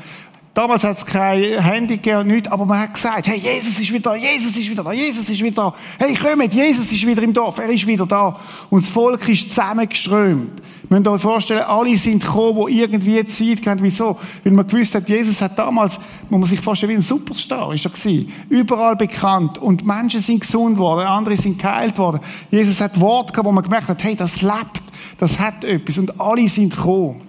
Damals 0.57 0.83
hat 0.83 0.97
es 0.97 1.05
kein 1.05 1.61
Handy 1.61 1.97
gegeben 1.97 2.29
nichts, 2.29 2.51
aber 2.51 2.65
man 2.65 2.79
hat 2.79 2.91
gesagt, 2.91 3.27
hey, 3.27 3.37
Jesus 3.37 3.79
ist 3.79 3.93
wieder 3.93 4.09
da, 4.09 4.15
Jesus 4.15 4.57
ist 4.57 4.67
wieder 4.67 4.83
da, 4.83 4.91
Jesus 4.91 5.29
ist 5.29 5.43
wieder 5.43 5.71
da. 5.71 5.75
Hey, 5.99 6.15
kommt, 6.15 6.51
Jesus 6.51 6.91
ist 6.91 7.05
wieder 7.05 7.21
im 7.21 7.31
Dorf, 7.31 7.59
er 7.59 7.69
ist 7.69 7.85
wieder 7.85 8.07
da. 8.07 8.35
Und 8.71 8.81
das 8.81 8.89
Volk 8.89 9.29
ist 9.29 9.49
zusammengeströmt. 9.49 10.59
Ihr 10.89 10.97
müsst 10.97 11.07
euch 11.07 11.21
vorstellen, 11.21 11.61
alle 11.61 11.95
sind 11.95 12.23
gekommen, 12.23 12.65
die 12.71 12.81
irgendwie 12.81 13.23
Zeit 13.27 13.67
haben. 13.67 13.83
Wieso? 13.83 14.17
Weil 14.43 14.53
man 14.53 14.67
gewusst 14.67 14.95
hat, 14.95 15.07
Jesus 15.07 15.39
hat 15.43 15.59
damals, 15.59 15.99
muss 16.27 16.39
man 16.39 16.49
sich 16.49 16.59
vorstellen, 16.59 16.93
wie 16.93 16.95
ein 16.95 17.01
Superstar 17.03 17.71
ist 17.75 17.85
er 17.85 17.91
gewesen. 17.91 18.33
Überall 18.49 18.95
bekannt. 18.95 19.59
Und 19.59 19.85
Menschen 19.85 20.21
sind 20.21 20.39
gesund 20.39 20.79
worden, 20.79 21.05
andere 21.05 21.37
sind 21.37 21.61
geheilt 21.61 21.99
worden. 21.99 22.19
Jesus 22.49 22.81
hat 22.81 22.99
Wort 22.99 23.31
gehabt, 23.31 23.47
wo 23.47 23.51
man 23.51 23.63
gemerkt 23.63 23.89
hat, 23.89 24.03
hey, 24.03 24.15
das 24.15 24.41
lebt, 24.41 24.81
das 25.19 25.37
hat 25.37 25.63
etwas. 25.63 25.99
Und 25.99 26.19
alle 26.19 26.47
sind 26.47 26.75
gekommen. 26.75 27.26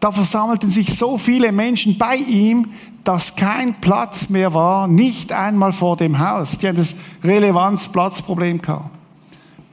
Da 0.00 0.12
versammelten 0.12 0.70
sich 0.70 0.96
so 0.96 1.18
viele 1.18 1.52
Menschen 1.52 1.98
bei 1.98 2.16
ihm, 2.16 2.68
dass 3.04 3.36
kein 3.36 3.80
Platz 3.80 4.28
mehr 4.28 4.52
war, 4.52 4.88
nicht 4.88 5.32
einmal 5.32 5.72
vor 5.72 5.96
dem 5.96 6.18
Haus. 6.18 6.58
Die 6.58 6.68
haben 6.68 6.76
das 6.76 6.94
Relevanz-Platzproblem 7.22 8.60
gehabt. 8.60 8.90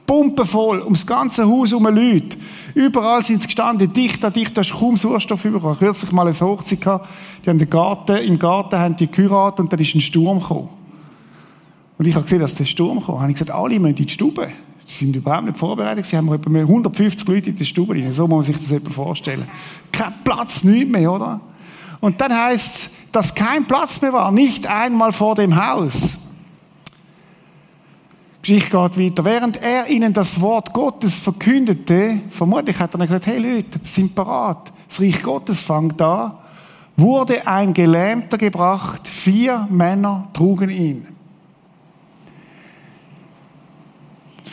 Pumpe 0.06 0.44
voll, 0.44 0.82
ums 0.82 1.06
ganze 1.06 1.46
Haus 1.46 1.72
um 1.72 1.84
Leute. 1.84 2.36
Überall 2.74 3.24
sind 3.24 3.40
sie 3.40 3.46
gestanden, 3.46 3.92
dicht 3.92 4.24
an 4.24 4.32
dicht, 4.32 4.56
da 4.56 4.60
ist 4.60 4.72
kaum 4.72 4.96
Sauerstoff 4.96 5.42
bekommen. 5.42 5.78
Kürzlich 5.78 6.12
mal 6.12 6.26
eine 6.26 6.38
Hochzeit 6.38 6.80
gehabt, 6.80 7.08
die 7.44 7.50
haben 7.50 7.58
den 7.58 7.70
Garten, 7.70 8.16
im 8.18 8.38
Garten 8.38 8.78
haben 8.78 8.96
die 8.96 9.06
geheiratet 9.06 9.60
und 9.60 9.72
dann 9.72 9.80
ist 9.80 9.94
ein 9.94 10.00
Sturm 10.00 10.40
gekommen. 10.40 10.68
Und 11.96 12.06
ich 12.06 12.14
habe 12.14 12.24
gesehen, 12.24 12.40
dass 12.40 12.54
der 12.54 12.64
Sturm 12.64 13.04
kam. 13.04 13.20
habe 13.20 13.30
ich 13.30 13.38
gesagt, 13.38 13.50
alle 13.50 13.78
müssen 13.80 13.96
in 13.96 14.06
die 14.06 14.08
Stube. 14.08 14.48
Sie 14.86 15.06
sind 15.06 15.16
überhaupt 15.16 15.46
nicht 15.46 15.56
vorbereitet. 15.56 16.04
Sie 16.06 16.16
haben 16.16 16.32
etwa 16.32 16.50
150 16.50 17.26
Leute 17.26 17.50
in 17.50 17.56
der 17.56 17.64
Stube 17.64 17.94
rein. 17.94 18.12
So 18.12 18.26
muss 18.26 18.46
man 18.46 18.54
sich 18.54 18.58
das 18.58 18.72
etwa 18.72 18.90
vorstellen. 18.90 19.48
Kein 19.90 20.12
Platz, 20.22 20.64
nichts 20.64 20.90
mehr, 20.90 21.10
oder? 21.10 21.40
Und 22.00 22.20
dann 22.20 22.36
heißt 22.36 22.74
es, 22.74 22.90
dass 23.12 23.34
kein 23.34 23.64
Platz 23.66 24.00
mehr 24.00 24.12
war, 24.12 24.30
nicht 24.30 24.66
einmal 24.66 25.12
vor 25.12 25.36
dem 25.36 25.54
Haus. 25.56 26.18
Die 28.44 28.52
Geschichte 28.52 28.76
geht 28.76 28.98
weiter. 28.98 29.24
Während 29.24 29.62
er 29.62 29.88
ihnen 29.88 30.12
das 30.12 30.38
Wort 30.40 30.74
Gottes 30.74 31.14
verkündete, 31.14 32.20
vermutlich 32.30 32.78
hat 32.78 32.94
er 32.94 32.98
dann 32.98 33.06
gesagt, 33.06 33.26
hey 33.26 33.38
Leute, 33.38 33.80
sind 33.84 34.14
parat. 34.14 34.70
Das 34.86 35.00
Reich 35.00 35.22
Gottes 35.22 35.62
fängt 35.62 35.98
da. 35.98 36.42
Wurde 36.96 37.46
ein 37.46 37.72
Gelähmter 37.72 38.36
gebracht. 38.36 39.08
Vier 39.08 39.66
Männer 39.70 40.28
trugen 40.34 40.68
ihn. 40.68 41.08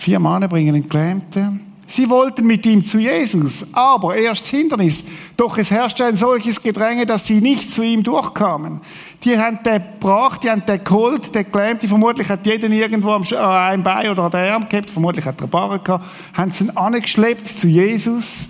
Vier 0.02 0.20
Männer 0.20 0.48
bringen 0.48 0.74
einen 0.74 0.90
Gelähmten. 0.90 1.60
Sie 1.86 2.10
wollten 2.10 2.48
mit 2.48 2.66
ihm 2.66 2.84
zu 2.84 2.98
Jesus, 2.98 3.68
aber 3.72 4.16
erst 4.16 4.48
Hindernis. 4.48 5.04
Doch 5.38 5.60
es 5.60 5.70
herrschte 5.70 6.06
ein 6.06 6.18
solches 6.18 6.64
Gedränge, 6.64 7.06
dass 7.06 7.28
sie 7.28 7.40
nicht 7.40 7.72
zu 7.72 7.84
ihm 7.84 8.02
durchkamen. 8.02 8.82
Die 9.24 9.38
haben 9.38 9.60
den 9.64 9.80
gebracht, 9.80 10.44
die 10.44 10.50
haben 10.50 10.66
den 10.66 10.84
geholt, 10.84 11.36
den 11.36 11.52
gelähmt, 11.52 11.84
vermutlich 11.84 12.28
hat 12.30 12.48
jeden 12.48 12.74
irgendwo 12.74 13.12
am 13.12 13.22
ein 13.22 13.84
Bein 13.84 14.10
oder 14.10 14.24
an 14.24 14.32
der 14.32 14.56
Arm 14.56 14.68
gehabt, 14.68 14.90
vermutlich 14.90 15.24
hat 15.24 15.36
er 15.36 15.42
eine 15.42 15.50
Barre 15.50 15.78
gehabt, 15.78 16.04
haben 16.34 16.52
sie 16.52 16.64
ihn 16.64 16.72
angeschleppt 16.72 17.60
zu 17.60 17.68
Jesus 17.68 18.48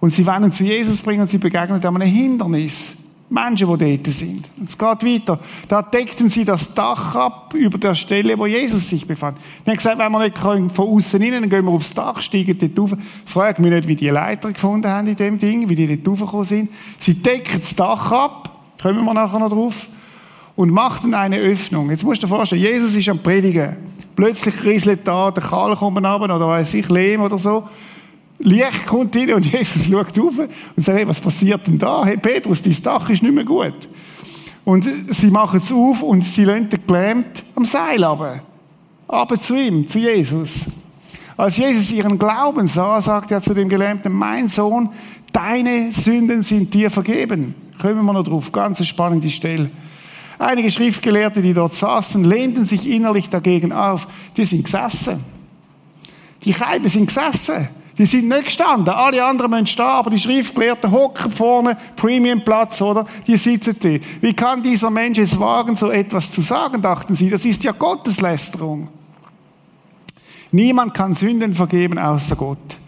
und 0.00 0.10
sie 0.10 0.26
wollen 0.26 0.42
ihn 0.42 0.52
zu 0.52 0.64
Jesus 0.64 1.00
bringen 1.00 1.20
und 1.20 1.30
sie 1.30 1.38
begegnen 1.38 1.80
einem 1.80 2.02
Hindernis. 2.02 2.96
Menschen, 3.32 3.78
die 3.78 3.96
dort 3.96 4.06
sind. 4.06 4.48
Und 4.58 4.68
es 4.68 4.78
geht 4.78 5.04
weiter. 5.04 5.38
Da 5.68 5.82
deckten 5.82 6.28
sie 6.28 6.44
das 6.44 6.74
Dach 6.74 7.14
ab 7.16 7.54
über 7.54 7.78
der 7.78 7.94
Stelle, 7.94 8.38
wo 8.38 8.46
Jesus 8.46 8.88
sich 8.88 9.06
befand. 9.06 9.38
Die 9.64 9.70
haben 9.70 9.76
gesagt, 9.76 9.98
wenn 9.98 10.12
wir 10.12 10.18
nicht 10.18 10.38
von 10.38 10.70
außen 10.70 11.22
rein, 11.22 11.32
dann 11.32 11.48
gehen 11.48 11.64
wir 11.64 11.72
aufs 11.72 11.94
Dach, 11.94 12.20
steigen 12.20 12.58
dort 12.58 12.78
rauf. 12.78 12.98
Frag 13.24 13.58
mich 13.58 13.70
nicht, 13.70 13.88
wie 13.88 13.96
die 13.96 14.08
Leiter 14.08 14.52
gefunden 14.52 14.88
haben 14.88 15.06
in 15.06 15.16
dem 15.16 15.38
Ding, 15.38 15.68
wie 15.68 15.74
die 15.74 15.96
dort 15.96 16.08
raufgekommen 16.08 16.44
sind. 16.44 16.70
Sie 16.98 17.14
decken 17.14 17.60
das 17.60 17.74
Dach 17.74 18.12
ab, 18.12 18.50
kommen 18.80 19.04
wir 19.04 19.14
nachher 19.14 19.38
noch 19.38 19.50
drauf. 19.50 19.88
und 20.56 20.70
macht 20.70 21.04
dann 21.04 21.14
eine 21.14 21.38
Öffnung. 21.38 21.90
Jetzt 21.90 22.04
musst 22.04 22.22
du 22.22 22.26
dir 22.26 22.34
vorstellen, 22.34 22.62
Jesus 22.62 22.94
ist 22.94 23.08
am 23.08 23.18
Predigen. 23.18 23.76
Plötzlich 24.14 24.62
rieselt 24.64 25.00
da 25.08 25.30
der 25.30 25.42
Kahl 25.42 25.74
kommt 25.74 25.96
runter, 25.96 26.36
oder 26.36 26.48
weiß 26.48 26.74
ich, 26.74 26.88
Lehm 26.88 27.22
oder 27.22 27.38
so. 27.38 27.66
Licht 28.42 28.86
kommt 28.86 29.16
rein 29.16 29.34
und 29.34 29.46
Jesus 29.46 29.86
schaut 29.86 30.18
auf 30.18 30.38
und 30.38 30.84
sagt, 30.84 30.98
hey, 30.98 31.08
was 31.08 31.20
passiert 31.20 31.66
denn 31.66 31.78
da? 31.78 32.04
Hey, 32.04 32.16
Petrus, 32.16 32.62
dein 32.62 32.76
Dach 32.82 33.08
ist 33.08 33.22
nicht 33.22 33.34
mehr 33.34 33.44
gut. 33.44 33.88
Und 34.64 34.86
sie 35.10 35.30
machen 35.30 35.60
es 35.62 35.72
auf 35.72 36.02
und 36.02 36.22
sie 36.22 36.44
lassen 36.44 36.68
den 36.68 36.86
gelähmt 36.86 37.42
am 37.54 37.64
Seil 37.64 38.02
runter. 38.02 38.42
Aber 39.08 39.38
zu 39.38 39.54
ihm, 39.54 39.88
zu 39.88 39.98
Jesus. 39.98 40.66
Als 41.36 41.56
Jesus 41.56 41.92
ihren 41.92 42.18
Glauben 42.18 42.68
sah, 42.68 43.00
sagte 43.00 43.34
er 43.34 43.42
zu 43.42 43.54
dem 43.54 43.68
Gelähmten, 43.68 44.12
mein 44.12 44.48
Sohn, 44.48 44.90
deine 45.32 45.90
Sünden 45.90 46.42
sind 46.42 46.72
dir 46.72 46.90
vergeben. 46.90 47.54
Kommen 47.80 48.04
wir 48.04 48.12
noch 48.12 48.22
drauf, 48.22 48.52
ganz 48.52 48.78
eine 48.78 48.86
spannende 48.86 49.30
Stelle. 49.30 49.70
Einige 50.38 50.70
Schriftgelehrte, 50.70 51.42
die 51.42 51.54
dort 51.54 51.74
saßen, 51.74 52.24
lehnten 52.24 52.64
sich 52.64 52.88
innerlich 52.88 53.28
dagegen 53.28 53.72
auf. 53.72 54.06
Die 54.36 54.44
sind 54.44 54.64
gesessen. 54.64 55.20
Die 56.44 56.52
Scheiben 56.52 56.88
sind 56.88 57.06
gesessen. 57.06 57.68
Die 57.98 58.06
sind 58.06 58.28
nicht 58.28 58.46
gestanden. 58.46 58.94
Alle 58.94 59.24
anderen 59.24 59.50
müssen 59.50 59.66
stehen, 59.66 59.84
aber 59.84 60.10
die 60.10 60.18
Schriftgelehrten 60.18 60.90
hocken 60.90 61.30
vorne, 61.30 61.76
Premiumplatz, 61.96 62.80
oder? 62.80 63.06
Die 63.26 63.36
sitzen 63.36 63.76
da. 63.80 63.96
Wie 64.20 64.32
kann 64.32 64.62
dieser 64.62 64.90
Mensch 64.90 65.18
es 65.18 65.38
wagen, 65.38 65.76
so 65.76 65.90
etwas 65.90 66.30
zu 66.30 66.40
sagen, 66.40 66.80
dachten 66.80 67.14
sie. 67.14 67.28
Das 67.28 67.44
ist 67.44 67.62
ja 67.64 67.72
Gotteslästerung. 67.72 68.88
Niemand 70.52 70.94
kann 70.94 71.14
Sünden 71.14 71.54
vergeben 71.54 71.98
außer 71.98 72.36
Gott. 72.36 72.78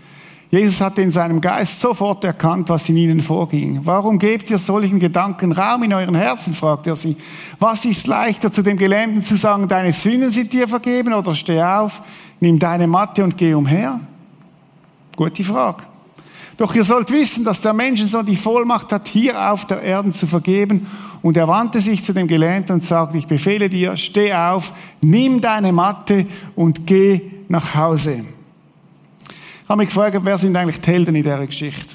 Jesus 0.51 0.81
hatte 0.81 1.03
in 1.03 1.11
seinem 1.11 1.41
Geist 1.41 1.81
sofort 1.81 2.23
erkannt, 2.23 2.69
was 2.69 2.89
in 2.89 2.97
ihnen 2.97 3.21
vorging. 3.21 3.81
Warum 3.83 4.21
gebt 4.21 4.49
ihr 4.51 4.59
solchen 4.59 5.01
Gedanken 5.01 5.51
Raum 5.51 5.83
in 5.83 5.93
euren 5.93 6.15
Herzen, 6.15 6.55
fragt 6.55 6.87
er 6.87 6.95
sie. 6.95 7.17
Was 7.59 7.85
ist 7.85 8.07
leichter, 8.07 8.53
zu 8.53 8.63
dem 8.63 8.77
Gelähmten 8.77 9.21
zu 9.21 9.37
sagen, 9.37 9.67
deine 9.67 9.93
Sünden 9.93 10.31
sind 10.31 10.53
dir 10.53 10.69
vergeben, 10.69 11.13
oder 11.13 11.35
steh 11.35 11.61
auf, 11.61 12.03
nimm 12.39 12.61
deine 12.61 12.87
Matte 12.87 13.25
und 13.25 13.37
geh 13.37 13.53
umher? 13.55 13.99
Gute 15.16 15.44
Frage. 15.44 15.85
Doch 16.56 16.75
ihr 16.75 16.85
sollt 16.85 17.11
wissen, 17.11 17.44
dass 17.44 17.61
der 17.61 17.73
Menschensohn 17.73 18.26
die 18.26 18.37
Vollmacht 18.37 18.92
hat, 18.92 19.09
hier 19.09 19.50
auf 19.50 19.66
der 19.66 19.83
Erde 19.83 20.12
zu 20.12 20.26
vergeben. 20.26 20.87
Und 21.23 21.37
er 21.37 21.49
wandte 21.49 21.80
sich 21.80 22.04
zu 22.04 22.12
dem 22.12 22.28
Gelähmten 22.28 22.75
und 22.75 22.85
sagte, 22.85 23.16
ich 23.18 23.26
befehle 23.26 23.68
dir, 23.68 23.97
steh 23.97 24.33
auf, 24.35 24.73
nimm 25.00 25.40
deine 25.40 25.73
Matte 25.73 26.26
und 26.54 26.87
geh 26.87 27.21
nach 27.49 27.75
Hause. 27.75 28.25
Ich 29.62 29.68
habe 29.68 29.78
mich 29.78 29.88
gefragt, 29.88 30.20
wer 30.22 30.38
sind 30.38 30.55
eigentlich 30.55 30.81
die 30.81 30.90
Helden 30.90 31.14
in 31.14 31.22
dieser 31.22 31.46
Geschichte? 31.46 31.94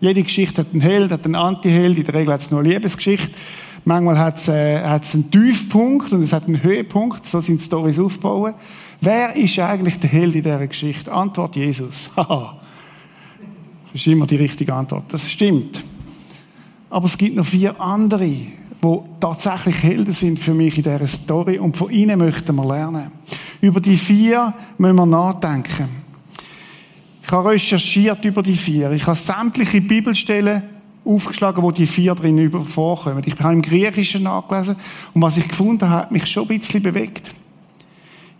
Jede 0.00 0.22
Geschichte 0.22 0.60
hat 0.62 0.72
einen 0.72 0.82
Held, 0.82 1.10
hat 1.10 1.24
einen 1.24 1.34
Antiheld, 1.34 1.98
in 1.98 2.04
der 2.04 2.14
Regel 2.14 2.34
hat 2.34 2.40
es 2.40 2.50
nur 2.50 2.60
eine 2.60 2.68
Liebesgeschichte. 2.68 3.32
Manchmal 3.84 4.18
hat 4.18 4.36
es, 4.36 4.48
äh, 4.48 4.82
hat 4.82 5.04
es 5.04 5.14
einen 5.14 5.30
Tiefpunkt 5.30 6.12
und 6.12 6.22
es 6.22 6.32
hat 6.32 6.46
einen 6.46 6.62
Höhepunkt, 6.62 7.26
so 7.26 7.40
sind 7.40 7.60
Stories 7.60 7.98
aufgebaut. 7.98 8.54
Wer 9.00 9.34
ist 9.34 9.58
eigentlich 9.58 9.98
der 9.98 10.10
Held 10.10 10.34
in 10.34 10.42
dieser 10.42 10.66
Geschichte? 10.66 11.12
Antwort 11.12 11.56
Jesus. 11.56 12.10
Das 13.92 14.02
ist 14.02 14.06
immer 14.06 14.24
die 14.24 14.36
richtige 14.36 14.72
Antwort. 14.72 15.12
Das 15.12 15.28
stimmt. 15.28 15.84
Aber 16.90 17.06
es 17.06 17.18
gibt 17.18 17.34
noch 17.34 17.44
vier 17.44 17.80
andere, 17.80 18.24
die 18.24 18.98
tatsächlich 19.18 19.82
Helden 19.82 20.14
sind 20.14 20.38
für 20.38 20.54
mich 20.54 20.76
in 20.76 20.84
dieser 20.84 21.08
Story 21.08 21.58
und 21.58 21.76
von 21.76 21.90
ihnen 21.90 22.20
möchten 22.20 22.54
wir 22.54 22.64
lernen. 22.64 23.10
Über 23.60 23.80
die 23.80 23.96
vier 23.96 24.54
müssen 24.78 24.94
wir 24.94 25.06
nachdenken. 25.06 25.88
Ich 27.20 27.32
habe 27.32 27.50
recherchiert 27.50 28.24
über 28.24 28.44
die 28.44 28.54
vier. 28.54 28.92
Ich 28.92 29.06
habe 29.06 29.16
sämtliche 29.16 29.80
Bibelstellen 29.80 30.62
aufgeschlagen, 31.04 31.62
wo 31.62 31.72
die 31.72 31.86
vier 31.86 32.14
drin 32.14 32.50
vorkommen. 32.50 33.22
Ich 33.26 33.38
habe 33.40 33.54
im 33.54 33.62
Griechischen 33.62 34.22
nachgelesen 34.22 34.76
und 35.14 35.22
was 35.22 35.36
ich 35.36 35.48
gefunden 35.48 35.88
habe, 35.88 36.02
hat 36.02 36.12
mich 36.12 36.26
schon 36.26 36.48
ein 36.48 36.58
bisschen 36.58 36.82
bewegt. 36.82 37.32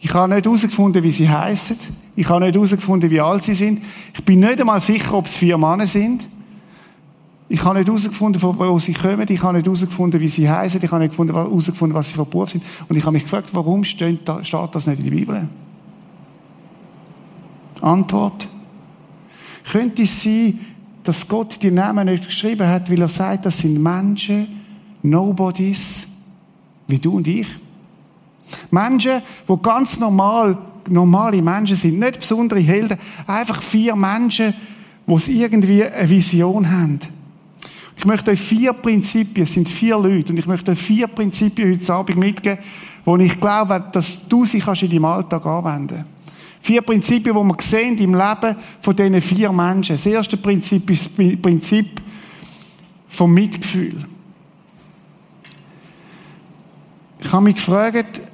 Ich 0.01 0.15
habe 0.15 0.35
nicht 0.35 0.47
herausgefunden, 0.47 1.03
wie 1.03 1.13
sie 1.13 1.29
heißen. 1.29 1.77
Ich 2.17 2.29
habe 2.29 2.45
nicht 2.45 2.55
herausgefunden, 2.55 3.11
wie 3.11 3.21
alt 3.21 3.45
sie 3.45 3.55
sind. 3.55 3.83
Ich 4.15 4.25
bin 4.25 4.41
nicht 4.41 4.61
einmal 4.61 4.81
sicher, 4.81 5.15
ob 5.15 5.27
es 5.27 5.37
vier 5.37 5.59
Männer 5.59 5.87
sind. 5.87 6.27
Ich 7.49 7.65
habe 7.65 7.79
nicht 7.79 7.89
herausgefunden, 7.89 8.41
von 8.41 8.59
wo 8.59 8.79
sie 8.79 8.95
kommen. 8.95 9.27
Ich 9.29 9.43
habe 9.43 9.57
nicht 9.57 9.67
herausgefunden, 9.67 10.21
wie 10.21 10.29
sie 10.29 10.49
heißen. 10.49 10.83
Ich 10.83 10.91
habe 10.91 11.05
nicht 11.05 11.19
herausgefunden, 11.19 11.95
was 11.95 12.09
sie 12.09 12.15
für 12.15 12.25
Beruf 12.25 12.51
sind. 12.51 12.65
Und 12.89 12.97
ich 12.97 13.03
habe 13.03 13.13
mich 13.13 13.25
gefragt, 13.25 13.51
warum 13.53 13.85
steht, 13.85 14.21
das 14.27 14.87
nicht 14.87 14.99
in 14.99 15.05
der 15.05 15.11
Bibel? 15.11 15.49
Antwort. 17.83 18.47
Könnte 19.71 20.03
es 20.03 20.23
sein, 20.23 20.61
dass 21.03 21.27
Gott 21.27 21.63
die 21.63 21.71
Namen 21.71 22.07
nicht 22.07 22.27
geschrieben 22.27 22.67
hat, 22.67 22.91
weil 22.91 23.01
er 23.01 23.09
sagt, 23.09 23.47
das 23.47 23.59
sind 23.59 23.83
Menschen, 23.83 24.47
Nobodies, 25.03 26.07
wie 26.89 26.99
du 26.99 27.17
und 27.17 27.27
ich? 27.27 27.47
Menschen, 28.71 29.23
die 29.49 29.63
ganz 29.63 29.99
normal, 29.99 30.57
normale 30.89 31.43
Menschen 31.43 31.77
sind, 31.77 31.99
nicht 31.99 32.21
besondere 32.21 32.61
Helden, 32.61 32.99
einfach 33.27 33.63
vier 33.63 33.97
Menschen, 33.97 34.55
die 35.07 35.43
irgendwie 35.43 35.85
eine 35.85 36.09
Vision 36.09 36.71
haben. 36.71 37.01
Ich 37.97 38.07
möchte 38.07 38.31
euch 38.31 38.41
vier 38.41 38.73
Prinzipien, 38.73 39.45
es 39.45 39.53
sind 39.53 39.69
vier 39.69 39.99
Leute, 39.99 40.33
und 40.33 40.39
ich 40.39 40.47
möchte 40.47 40.71
euch 40.71 40.79
vier 40.79 41.07
Prinzipien 41.07 41.79
heute 41.79 41.93
Abend 41.93 42.17
mitgeben, 42.17 42.59
wo 43.05 43.17
ich 43.19 43.39
glaube, 43.39 43.85
dass 43.93 44.27
du 44.27 44.45
sie 44.45 44.59
kannst 44.59 44.83
in 44.83 44.91
deinem 44.91 45.05
Alltag 45.05 45.45
anwenden 45.45 45.97
kannst. 45.97 46.07
Vier 46.63 46.83
Prinzipien, 46.83 47.35
die 47.35 47.43
wir 47.43 47.57
sehen 47.61 47.99
im 47.99 48.15
Leben 48.15 48.57
von 48.81 48.97
diesen 48.97 49.21
vier 49.21 49.53
Menschen. 49.53 49.97
Das 49.97 50.07
erste 50.07 50.37
Prinzip 50.37 50.89
ist 50.91 51.07
das 51.07 51.37
Prinzip 51.43 52.01
vom 53.09 53.35
Mitgefühl. 53.35 54.05
Ich 57.19 57.33
habe 57.33 57.45
mich 57.45 57.57
gefragt, 57.57 58.30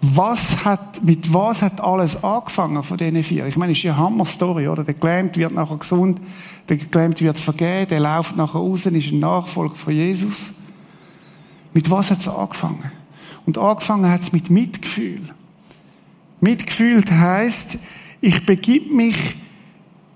was 0.00 0.64
hat, 0.64 1.02
mit 1.02 1.32
was 1.32 1.62
hat 1.62 1.80
alles 1.80 2.22
angefangen 2.22 2.82
von 2.82 2.96
diesen 2.96 3.22
vier? 3.22 3.46
Ich 3.46 3.56
meine, 3.56 3.72
es 3.72 3.78
ist 3.78 3.86
eine 3.86 3.96
Hammer-Story, 3.96 4.68
oder? 4.68 4.84
Der 4.84 4.94
Gelähmt 4.94 5.36
wird 5.36 5.52
nachher 5.52 5.76
gesund, 5.76 6.20
der 6.68 6.76
Gelähmt 6.76 7.20
wird 7.20 7.38
vergeben, 7.38 7.88
der 7.88 8.00
läuft 8.00 8.36
nachher 8.36 8.58
raus, 8.58 8.86
ist 8.86 9.12
ein 9.12 9.18
Nachfolger 9.18 9.74
von 9.74 9.92
Jesus. 9.92 10.52
Mit 11.72 11.90
was 11.90 12.10
hat 12.10 12.20
es 12.20 12.28
angefangen? 12.28 12.92
Und 13.46 13.58
angefangen 13.58 14.08
hat 14.10 14.20
es 14.20 14.32
mit 14.32 14.50
Mitgefühl. 14.50 15.22
Mitgefühl 16.40 17.04
heißt, 17.10 17.78
ich 18.20 18.46
begib 18.46 18.92
mich 18.92 19.16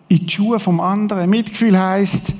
in 0.08 0.18
die 0.26 0.30
Schuhe 0.30 0.60
vom 0.60 0.80
anderen. 0.80 1.28
Mitgefühl 1.30 1.78
heißt, 1.78 2.34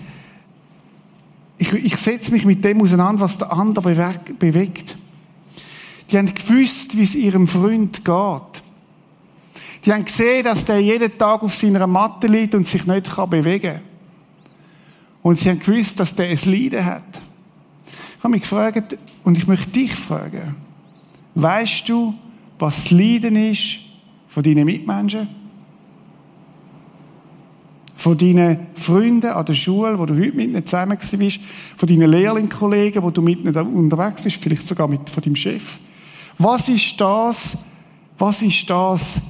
ich, 1.59 1.73
ich 1.73 1.97
setze 1.97 2.33
mich 2.33 2.45
mit 2.45 2.65
dem 2.65 2.83
auseinander, 2.83 3.23
was 3.23 3.39
der 3.39 3.53
andere 3.53 3.93
bewegt. 4.39 4.97
Die 6.13 6.19
haben 6.19 6.33
gewusst, 6.35 6.97
wie 6.99 7.05
es 7.05 7.15
ihrem 7.15 7.49
Freund 7.49 8.05
geht. 8.05 8.63
Die 9.85 9.93
haben 9.93 10.05
gesehen, 10.05 10.45
dass 10.45 10.65
der 10.67 10.79
jeden 10.79 11.17
Tag 11.17 11.43
auf 11.43 11.55
seiner 11.55 11.87
Matte 11.87 12.27
liegt 12.27 12.55
und 12.55 12.69
sich 12.69 12.87
nicht 12.87 13.17
bewegen 13.31 13.73
kann. 13.73 13.81
Und 15.23 15.37
sie 15.37 15.49
haben 15.49 15.59
gewusst, 15.59 15.99
dass 15.99 16.15
der 16.15 16.31
es 16.31 16.45
Leiden 16.45 16.85
hat. 16.85 17.03
Ich 18.19 18.23
habe 18.23 18.33
mich 18.33 18.43
gefragt, 18.43 18.99
und 19.25 19.39
ich 19.39 19.47
möchte 19.47 19.71
dich 19.71 19.95
fragen, 19.95 20.55
weißt 21.35 21.89
du, 21.89 22.15
was 22.59 22.85
das 22.85 22.91
Leiden 22.91 23.37
ist 23.37 23.79
von 24.29 24.43
deinen 24.43 24.67
Mitmenschen? 24.67 25.27
Von 27.97 28.19
deinen 28.19 28.67
Freunden 28.75 29.31
an 29.31 29.47
der 29.47 29.55
Schule, 29.55 29.99
wo 29.99 30.07
du 30.07 30.15
heute 30.15 30.37
mit 30.37 30.49
ihnen 30.51 30.67
zusammen 30.67 30.99
bist? 31.13 31.41
Von 31.77 31.89
deinen 31.89 32.11
Lehrlingkollegen, 32.11 33.03
wo 33.03 33.11
du 33.11 33.23
mit 33.23 33.41
ihnen 33.41 33.57
unterwegs 33.57 34.23
bist? 34.23 34.37
Vielleicht 34.43 34.69
sogar 34.69 34.89
mit, 34.89 35.09
von 35.09 35.23
deinem 35.23 35.37
Chef? 35.37 35.79
Was 36.39 36.69
ist 36.69 37.01
das, 37.01 37.57
was 38.19 38.43
ist 38.43 38.69
das, 38.69 39.21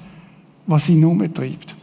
was 0.66 0.88
ihn 0.88 1.04
umtreibt? 1.04 1.74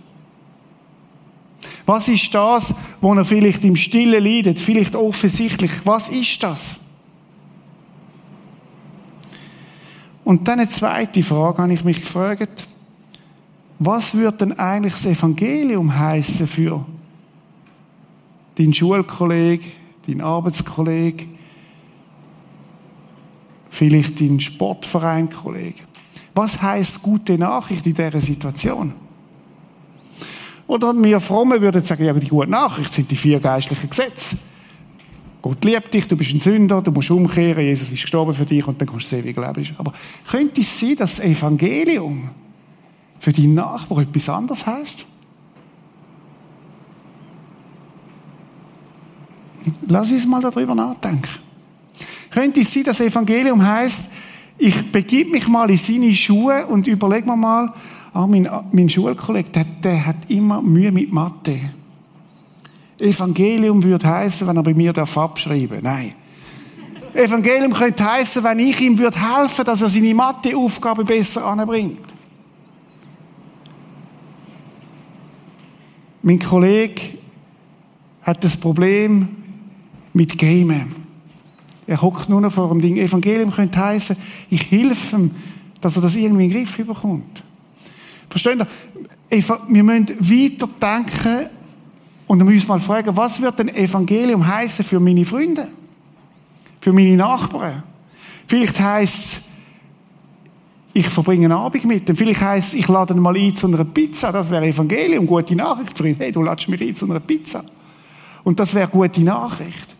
Was 1.85 2.07
ist 2.07 2.33
das, 2.33 2.75
wo 3.01 3.13
er 3.13 3.25
vielleicht 3.25 3.63
im 3.65 3.75
Stillen 3.75 4.23
leidet, 4.23 4.59
vielleicht 4.59 4.95
offensichtlich? 4.95 5.71
Was 5.85 6.07
ist 6.09 6.43
das? 6.43 6.75
Und 10.23 10.47
dann 10.47 10.59
eine 10.59 10.69
zweite 10.69 11.23
Frage 11.23 11.63
habe 11.63 11.73
ich 11.73 11.83
mich 11.83 12.01
gefragt. 12.01 12.67
Was 13.79 14.13
wird 14.13 14.41
denn 14.41 14.59
eigentlich 14.59 14.93
das 14.93 15.07
Evangelium 15.07 15.97
heißen 15.97 16.45
für 16.45 16.85
deinen 18.55 18.73
Schulkollegen, 18.73 19.71
deinen 20.05 20.21
Arbeitskollegen, 20.21 21.38
vielleicht 23.79 24.19
deinen 24.19 24.41
Sportverein-Kollegen? 24.41 25.79
Was 26.35 26.61
heißt 26.61 27.01
gute 27.01 27.37
Nachricht 27.37 27.85
in 27.87 27.93
dieser 27.93 28.19
Situation? 28.19 28.91
Oder 30.67 30.93
wir 31.01 31.21
Fromme 31.21 31.61
würden 31.61 31.81
sagen, 31.83 32.03
ja, 32.03 32.11
die 32.11 32.27
gute 32.27 32.51
Nachricht 32.51 32.93
sind 32.93 33.09
die 33.09 33.15
vier 33.15 33.39
geistlichen 33.39 33.89
Gesetze. 33.89 34.37
Gott 35.41 35.63
liebt 35.63 35.93
dich, 35.93 36.05
du 36.09 36.17
bist 36.17 36.33
ein 36.33 36.41
Sünder, 36.41 36.81
du 36.81 36.91
musst 36.91 37.09
umkehren, 37.09 37.63
Jesus 37.63 37.93
ist 37.93 38.01
gestorben 38.01 38.33
für 38.33 38.45
dich 38.45 38.67
und 38.67 38.81
dann 38.81 38.87
kannst 38.87 39.13
du 39.13 39.15
das 39.15 39.23
ewige 39.25 39.39
Leben. 39.39 39.75
Aber 39.77 39.93
könnte 40.29 40.59
es 40.59 40.77
sein, 40.77 40.97
dass 40.97 41.15
das 41.15 41.25
Evangelium 41.25 42.29
für 43.17 43.31
die 43.31 43.47
Nachbarn 43.47 44.03
etwas 44.03 44.27
anderes 44.27 44.65
heißt? 44.65 45.05
Lass 49.87 50.11
uns 50.11 50.27
mal 50.27 50.41
darüber 50.41 50.75
nachdenken. 50.75 51.48
Könnte 52.31 52.61
es 52.61 52.73
sein, 52.73 52.83
dass 52.83 52.97
das 52.97 53.07
Evangelium 53.07 53.65
heißt, 53.65 54.09
ich 54.57 54.91
begib 54.91 55.31
mich 55.31 55.47
mal 55.47 55.69
in 55.69 55.77
seine 55.77 56.13
Schuhe 56.13 56.65
und 56.67 56.85
überleg 56.87 57.25
mir 57.25 57.35
mal, 57.35 57.73
ah, 58.13 58.27
mein, 58.27 58.47
mein 58.71 58.89
Schulkollege, 58.89 59.49
der, 59.49 59.65
der 59.83 60.05
hat 60.05 60.17
immer 60.27 60.61
Mühe 60.61 60.91
mit 60.91 61.11
Mathe. 61.11 61.59
Evangelium 62.99 63.81
würde 63.81 64.05
heißen, 64.05 64.45
wenn 64.45 64.57
er 64.57 64.63
bei 64.63 64.73
mir 64.73 64.91
darf 64.91 65.17
abschreiben. 65.17 65.79
Nein. 65.81 66.13
Evangelium 67.13 67.73
könnte 67.73 68.05
heißen, 68.05 68.43
wenn 68.43 68.59
ich 68.59 68.79
ihm 68.81 68.97
würde 68.97 69.17
helfen, 69.19 69.65
dass 69.65 69.81
er 69.81 69.89
seine 69.89 70.13
Matheaufgabe 70.13 71.05
besser 71.05 71.45
anbringt. 71.45 71.99
Mein 76.21 76.39
Kollege 76.39 77.01
hat 78.21 78.43
das 78.43 78.57
Problem 78.57 79.27
mit 80.13 80.37
Gamen. 80.37 80.98
Er 81.89 81.99
hockt 81.99 82.29
nur 82.29 82.39
noch 82.39 82.51
vor 82.51 82.69
dem 82.69 82.83
Ding. 82.83 82.97
Evangelium 82.97 83.51
könnte 83.51 83.79
heißen, 83.79 84.15
ich 84.51 84.69
helfe 84.69 85.15
ihm, 85.15 85.31
dass 85.81 85.95
er 85.95 86.03
das 86.03 86.15
irgendwie 86.15 86.45
in 86.45 86.51
den 86.51 86.63
Griff 86.63 86.77
bekommt. 86.85 87.41
Versteht 88.29 88.59
ihr? 88.59 88.67
Wir 89.69 89.83
müssen 89.83 90.07
weiter 90.07 90.69
denken 90.79 91.49
und 92.27 92.47
wir 92.47 92.67
mal 92.67 92.79
fragen, 92.79 93.17
was 93.17 93.41
wird 93.41 93.57
denn 93.57 93.69
Evangelium 93.69 94.45
heißen 94.45 94.85
für 94.85 94.99
meine 94.99 95.25
Freunde? 95.25 95.67
Für 96.79 96.93
meine 96.93 97.17
Nachbarn? 97.17 97.81
Vielleicht 98.45 98.79
heißt 98.79 99.23
es, 99.23 99.41
ich 100.93 101.09
verbringe 101.09 101.45
einen 101.45 101.53
Abend 101.53 101.85
mit 101.85 102.07
dem. 102.07 102.15
Vielleicht 102.15 102.41
heißt 102.41 102.67
es, 102.67 102.73
ich 102.75 102.87
lade 102.87 103.15
ihn 103.15 103.19
mal 103.19 103.35
ein 103.35 103.55
zu 103.55 103.65
einer 103.65 103.83
Pizza. 103.83 104.31
Das 104.31 104.51
wäre 104.51 104.67
Evangelium, 104.67 105.25
gute 105.25 105.55
Nachricht 105.55 105.97
für 105.97 106.07
ihn. 106.07 106.15
Hey, 106.19 106.31
du 106.31 106.43
ladest 106.43 106.69
mich 106.69 106.81
ein 106.81 106.95
zu 106.95 107.05
einer 107.05 107.19
Pizza. 107.19 107.63
Und 108.43 108.59
das 108.59 108.75
wäre 108.75 108.87
gute 108.89 109.21
Nachricht. 109.21 109.98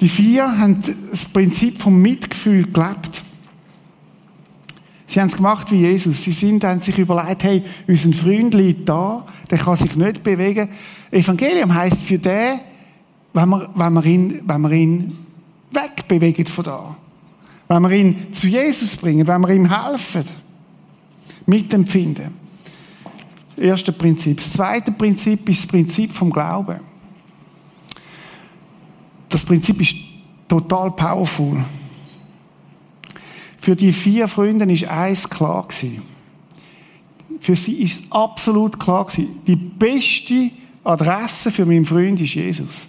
Die 0.00 0.08
vier 0.08 0.58
haben 0.58 0.82
das 1.10 1.24
Prinzip 1.24 1.80
vom 1.82 2.00
Mitgefühl 2.00 2.64
gelebt. 2.64 3.22
Sie 5.06 5.20
haben 5.20 5.28
es 5.28 5.36
gemacht 5.36 5.70
wie 5.70 5.76
Jesus. 5.76 6.22
Sie 6.22 6.32
sind, 6.32 6.62
haben 6.64 6.80
sich 6.80 6.98
überlegt, 6.98 7.42
hey, 7.42 7.64
unser 7.86 8.12
Freund 8.12 8.54
liegt 8.54 8.88
da, 8.88 9.24
der 9.50 9.58
kann 9.58 9.76
sich 9.76 9.96
nicht 9.96 10.22
bewegen. 10.22 10.68
Evangelium 11.10 11.74
heißt 11.74 12.02
für 12.02 12.18
den, 12.18 12.60
wenn 13.32 13.48
wir, 13.48 13.70
wenn 13.74 13.92
wir 13.94 14.04
ihn, 14.04 14.42
wenn 14.46 14.60
wir 14.60 14.70
ihn 14.70 15.16
wegbewegen 15.72 16.46
von 16.46 16.64
da. 16.64 16.96
Wenn 17.68 17.82
wir 17.82 17.90
ihn 17.90 18.32
zu 18.32 18.46
Jesus 18.46 18.96
bringen, 18.96 19.26
wenn 19.26 19.40
wir 19.40 19.50
ihm 19.50 19.68
helfen. 19.68 20.24
Mitempfinden. 21.46 22.34
Erste 23.56 23.92
Prinzip. 23.92 24.36
Das 24.36 24.52
zweite 24.52 24.92
Prinzip 24.92 25.48
ist 25.48 25.62
das 25.62 25.66
Prinzip 25.68 26.12
vom 26.12 26.30
Glauben. 26.30 26.80
Das 29.28 29.44
Prinzip 29.44 29.80
ist 29.80 29.94
total 30.48 30.90
powerful. 30.92 31.62
Für 33.58 33.76
die 33.76 33.92
vier 33.92 34.28
Freunde 34.28 34.70
ist 34.72 34.84
eins 34.84 35.28
klar 35.28 35.66
gewesen. 35.66 36.02
Für 37.40 37.54
sie 37.54 37.82
ist 37.82 38.04
absolut 38.10 38.78
klar 38.80 39.04
gewesen. 39.04 39.40
Die 39.46 39.56
beste 39.56 40.50
Adresse 40.84 41.50
für 41.50 41.66
meinen 41.66 41.84
Freund 41.84 42.20
ist 42.20 42.34
Jesus. 42.34 42.88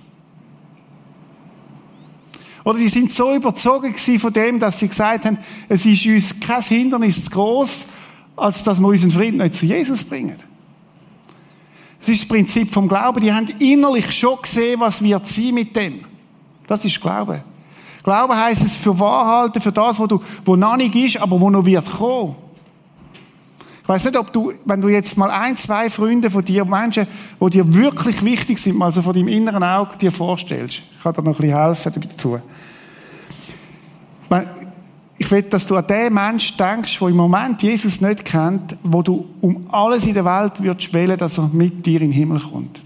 Oder 2.64 2.80
die 2.80 2.88
sind 2.88 3.12
so 3.12 3.34
überzogen 3.34 3.96
von 3.96 4.34
dem, 4.34 4.60
dass 4.60 4.80
sie 4.80 4.88
gesagt 4.88 5.26
haben, 5.26 5.38
es 5.68 5.86
ist 5.86 6.06
uns 6.06 6.40
kein 6.40 6.62
Hindernis 6.62 7.26
zu 7.26 7.32
groß, 7.32 7.86
als 8.36 8.64
dass 8.64 8.80
wir 8.80 8.88
unseren 8.88 9.12
Frieden 9.12 9.38
nicht 9.38 9.56
zu 9.56 9.66
Jesus 9.66 10.04
bringen. 10.04 10.38
Das 12.00 12.10
ist 12.10 12.22
das 12.22 12.28
Prinzip 12.28 12.72
vom 12.72 12.88
Glauben. 12.88 13.22
Die 13.22 13.34
haben 13.34 13.50
innerlich 13.60 14.12
schon 14.12 14.42
gesehen, 14.42 14.80
was 14.80 15.02
wird 15.02 15.28
sie 15.28 15.52
mit 15.52 15.76
dem. 15.76 16.06
Das 16.70 16.86
ist 16.86 17.02
Glaube. 17.02 17.42
Glaube 18.04 18.38
heißt 18.38 18.62
es 18.62 18.78
für 18.78 18.98
wahr 19.00 19.26
halten, 19.26 19.60
für 19.60 19.72
das, 19.72 20.00
wo 20.00 20.06
du, 20.06 20.22
wo 20.46 20.56
noch 20.56 20.78
nicht 20.78 20.94
ist, 20.94 21.18
aber 21.18 21.42
wo 21.42 21.50
noch 21.50 21.66
wird 21.66 21.92
kommen. 21.92 22.36
Ich 23.82 23.90
weiß 23.90 24.04
nicht, 24.04 24.18
ob 24.18 24.32
du, 24.32 24.54
wenn 24.66 24.80
du 24.80 24.88
jetzt 24.88 25.18
mal 25.18 25.32
ein, 25.32 25.58
zwei 25.58 25.90
Freunde 25.90 26.30
von 26.30 26.46
dir, 26.46 26.64
Menschen, 26.64 27.08
die 27.42 27.50
dir 27.50 27.74
wirklich 27.74 28.24
wichtig 28.24 28.60
sind, 28.60 28.80
also 28.84 29.02
von 29.02 29.16
deinem 29.16 29.30
inneren 29.30 29.64
Auge 29.64 29.98
dir 29.98 30.12
vorstellst. 30.12 30.82
Ich 30.96 31.04
kann 31.04 31.16
dir 31.16 31.24
noch 31.24 31.40
ein 31.40 31.42
bisschen 31.42 31.60
helfen 31.60 31.94
dazu. 32.08 32.40
Ich 35.18 35.32
will, 35.32 35.42
dass 35.42 35.66
du 35.66 35.76
an 35.76 35.88
den 35.88 36.14
Menschen 36.14 36.56
denkst, 36.56 37.00
der 37.00 37.08
im 37.08 37.16
Moment 37.16 37.64
Jesus 37.64 38.00
nicht 38.00 38.26
kennt, 38.26 38.78
wo 38.84 39.02
du 39.02 39.28
um 39.42 39.60
alles 39.72 40.06
in 40.06 40.14
der 40.14 40.24
Welt 40.24 40.62
würdest 40.62 40.94
wählen, 40.94 41.18
dass 41.18 41.40
er 41.40 41.50
mit 41.52 41.84
dir 41.84 42.00
in 42.00 42.12
den 42.12 42.16
Himmel 42.16 42.40
kommt. 42.40 42.80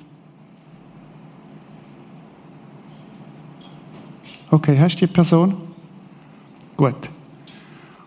Okay, 4.54 4.78
hast 4.78 4.98
du 4.98 5.08
die 5.08 5.12
Person? 5.12 5.58
Gut. 6.78 7.10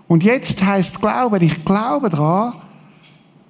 Und 0.06 0.22
jetzt 0.22 0.62
heißt 0.62 1.00
Glauben, 1.00 1.42
ich 1.42 1.64
glaube 1.64 2.08
daran, 2.08 2.52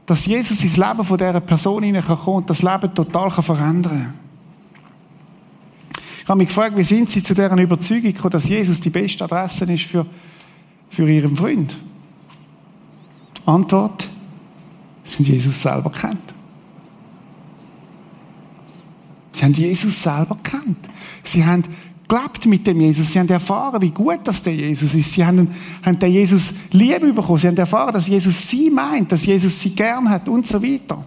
dass 0.06 0.24
Jesus 0.24 0.62
ins 0.62 0.78
Leben 0.78 1.04
von 1.04 1.18
dieser 1.18 1.40
Person 1.40 1.82
hineinkommen 1.82 2.36
und 2.36 2.48
das 2.48 2.62
Leben 2.62 2.94
total 2.94 3.30
verändern 3.30 3.92
kann. 3.92 4.14
Ich 6.22 6.26
habe 6.26 6.38
mich 6.38 6.48
gefragt, 6.48 6.74
wie 6.74 6.82
sind 6.82 7.10
Sie 7.10 7.22
zu 7.22 7.34
deren 7.34 7.58
Überzeugung 7.58 8.14
gekommen, 8.14 8.32
dass 8.32 8.48
Jesus 8.48 8.80
die 8.80 8.88
beste 8.88 9.24
Adresse 9.24 9.70
ist 9.70 9.84
für, 9.84 10.06
für 10.88 11.06
Ihren 11.06 11.36
Freund? 11.36 11.76
Antwort, 13.44 14.08
Sie 15.04 15.18
haben 15.18 15.34
Jesus 15.34 15.62
selber 15.62 15.90
kennt. 15.90 16.34
Sie 19.32 19.44
haben 19.44 19.52
Jesus 19.52 20.02
selber 20.02 20.38
kennt. 20.42 20.78
Sie 21.22 21.44
haben 21.44 21.62
gelebt 22.08 22.46
mit 22.46 22.66
dem 22.66 22.80
Jesus. 22.80 23.12
Sie 23.12 23.18
haben 23.18 23.28
erfahren, 23.28 23.80
wie 23.82 23.90
gut 23.90 24.20
das 24.24 24.42
der 24.42 24.54
Jesus 24.54 24.94
ist. 24.94 25.12
Sie 25.12 25.24
haben, 25.24 25.48
haben 25.82 25.98
den 25.98 26.12
Jesus 26.12 26.54
Liebe 26.70 27.12
bekommen. 27.12 27.38
Sie 27.38 27.48
haben 27.48 27.56
erfahren, 27.56 27.92
dass 27.92 28.08
Jesus 28.08 28.48
sie 28.48 28.70
meint, 28.70 29.10
dass 29.10 29.26
Jesus 29.26 29.60
sie 29.60 29.70
gern 29.70 30.08
hat 30.08 30.28
und 30.28 30.46
so 30.46 30.62
weiter. 30.62 31.04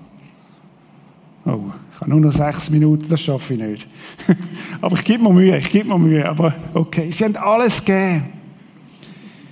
Oh, 1.45 1.63
ich 1.93 2.01
habe 2.01 2.09
nur 2.12 2.19
noch 2.19 2.31
sechs 2.31 2.69
Minuten, 2.69 3.07
das 3.09 3.21
schaffe 3.21 3.53
ich 3.53 3.59
nicht. 3.59 3.88
aber 4.81 4.95
ich 4.95 5.03
gebe 5.03 5.23
mir 5.23 5.33
Mühe, 5.33 5.57
ich 5.57 5.69
gebe 5.69 5.89
mir 5.89 5.97
Mühe. 5.97 6.27
Aber 6.27 6.53
okay, 6.73 7.09
sie 7.12 7.23
haben 7.23 7.35
alles 7.38 7.83
gegeben. 7.83 8.25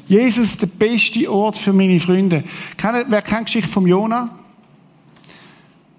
Jesus, 0.06 0.58
der 0.58 0.68
beste 0.68 1.30
Ort 1.30 1.58
für 1.58 1.74
meine 1.74 2.00
Freunde. 2.00 2.44
Wer 3.10 3.22
kennt 3.22 3.42
die 3.42 3.46
Geschichte 3.46 3.70
von 3.70 3.86
Jonah? 3.86 4.37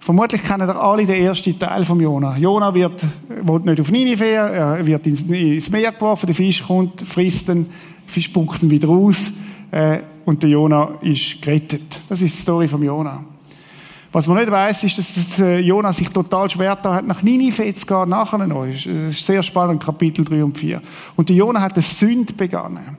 Vermutlich 0.09 0.43
kennen 0.43 0.67
ihr 0.67 0.75
alle 0.75 1.05
den 1.05 1.23
ersten 1.23 1.59
Teil 1.59 1.85
von 1.85 2.01
Jona. 2.01 2.35
Jona 2.39 2.73
wird, 2.73 3.05
will 3.29 3.61
nicht 3.61 3.79
auf 3.79 3.91
Ninive, 3.91 4.25
er 4.25 4.87
wird 4.87 5.07
ins 5.07 5.69
Meer 5.69 5.93
geworfen, 5.93 6.25
der 6.25 6.35
Fisch 6.35 6.67
kommt, 6.67 7.03
frisst 7.03 7.49
den 7.49 7.67
Fisch 8.07 8.25
spuckt 8.25 8.63
ihn 8.63 8.71
wieder 8.71 8.89
aus, 8.89 9.17
äh, 9.71 9.99
und 10.25 10.43
der 10.43 10.49
Jona 10.49 10.93
ist 11.03 11.43
gerettet. 11.43 12.01
Das 12.09 12.23
ist 12.23 12.39
die 12.39 12.41
Story 12.41 12.69
von 12.69 12.83
Jona. 12.83 13.23
Was 14.11 14.27
man 14.27 14.39
nicht 14.39 14.51
weiß, 14.51 14.85
ist, 14.85 14.97
dass 14.97 15.41
äh, 15.41 15.59
Jona 15.59 15.93
sich 15.93 16.09
total 16.09 16.49
schwer 16.49 16.75
da 16.77 16.95
hat, 16.95 17.07
nach 17.07 17.23
Ninive 17.23 17.75
zu 17.75 17.85
gehen, 17.87 18.09
nachher 18.09 18.39
noch. 18.39 18.65
Das 18.65 18.87
ist 18.87 19.27
sehr 19.27 19.43
spannend, 19.43 19.85
Kapitel 19.85 20.25
3 20.25 20.43
und 20.43 20.57
4. 20.57 20.81
Und 21.17 21.29
der 21.29 21.37
Jona 21.37 21.61
hat 21.61 21.75
eine 21.75 21.83
Sünde 21.83 22.33
begangen. 22.33 22.97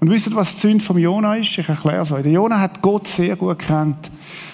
Und 0.00 0.10
wisst 0.10 0.26
ihr, 0.26 0.36
was 0.36 0.56
die 0.56 0.60
Sünde 0.60 0.84
vom 0.84 0.98
Jona 0.98 1.36
ist? 1.36 1.56
Ich 1.56 1.66
erkläre 1.66 2.02
es 2.02 2.12
euch. 2.12 2.24
Der 2.24 2.32
Jona 2.32 2.60
hat 2.60 2.82
Gott 2.82 3.06
sehr 3.06 3.36
gut 3.36 3.58
kennt. 3.58 4.10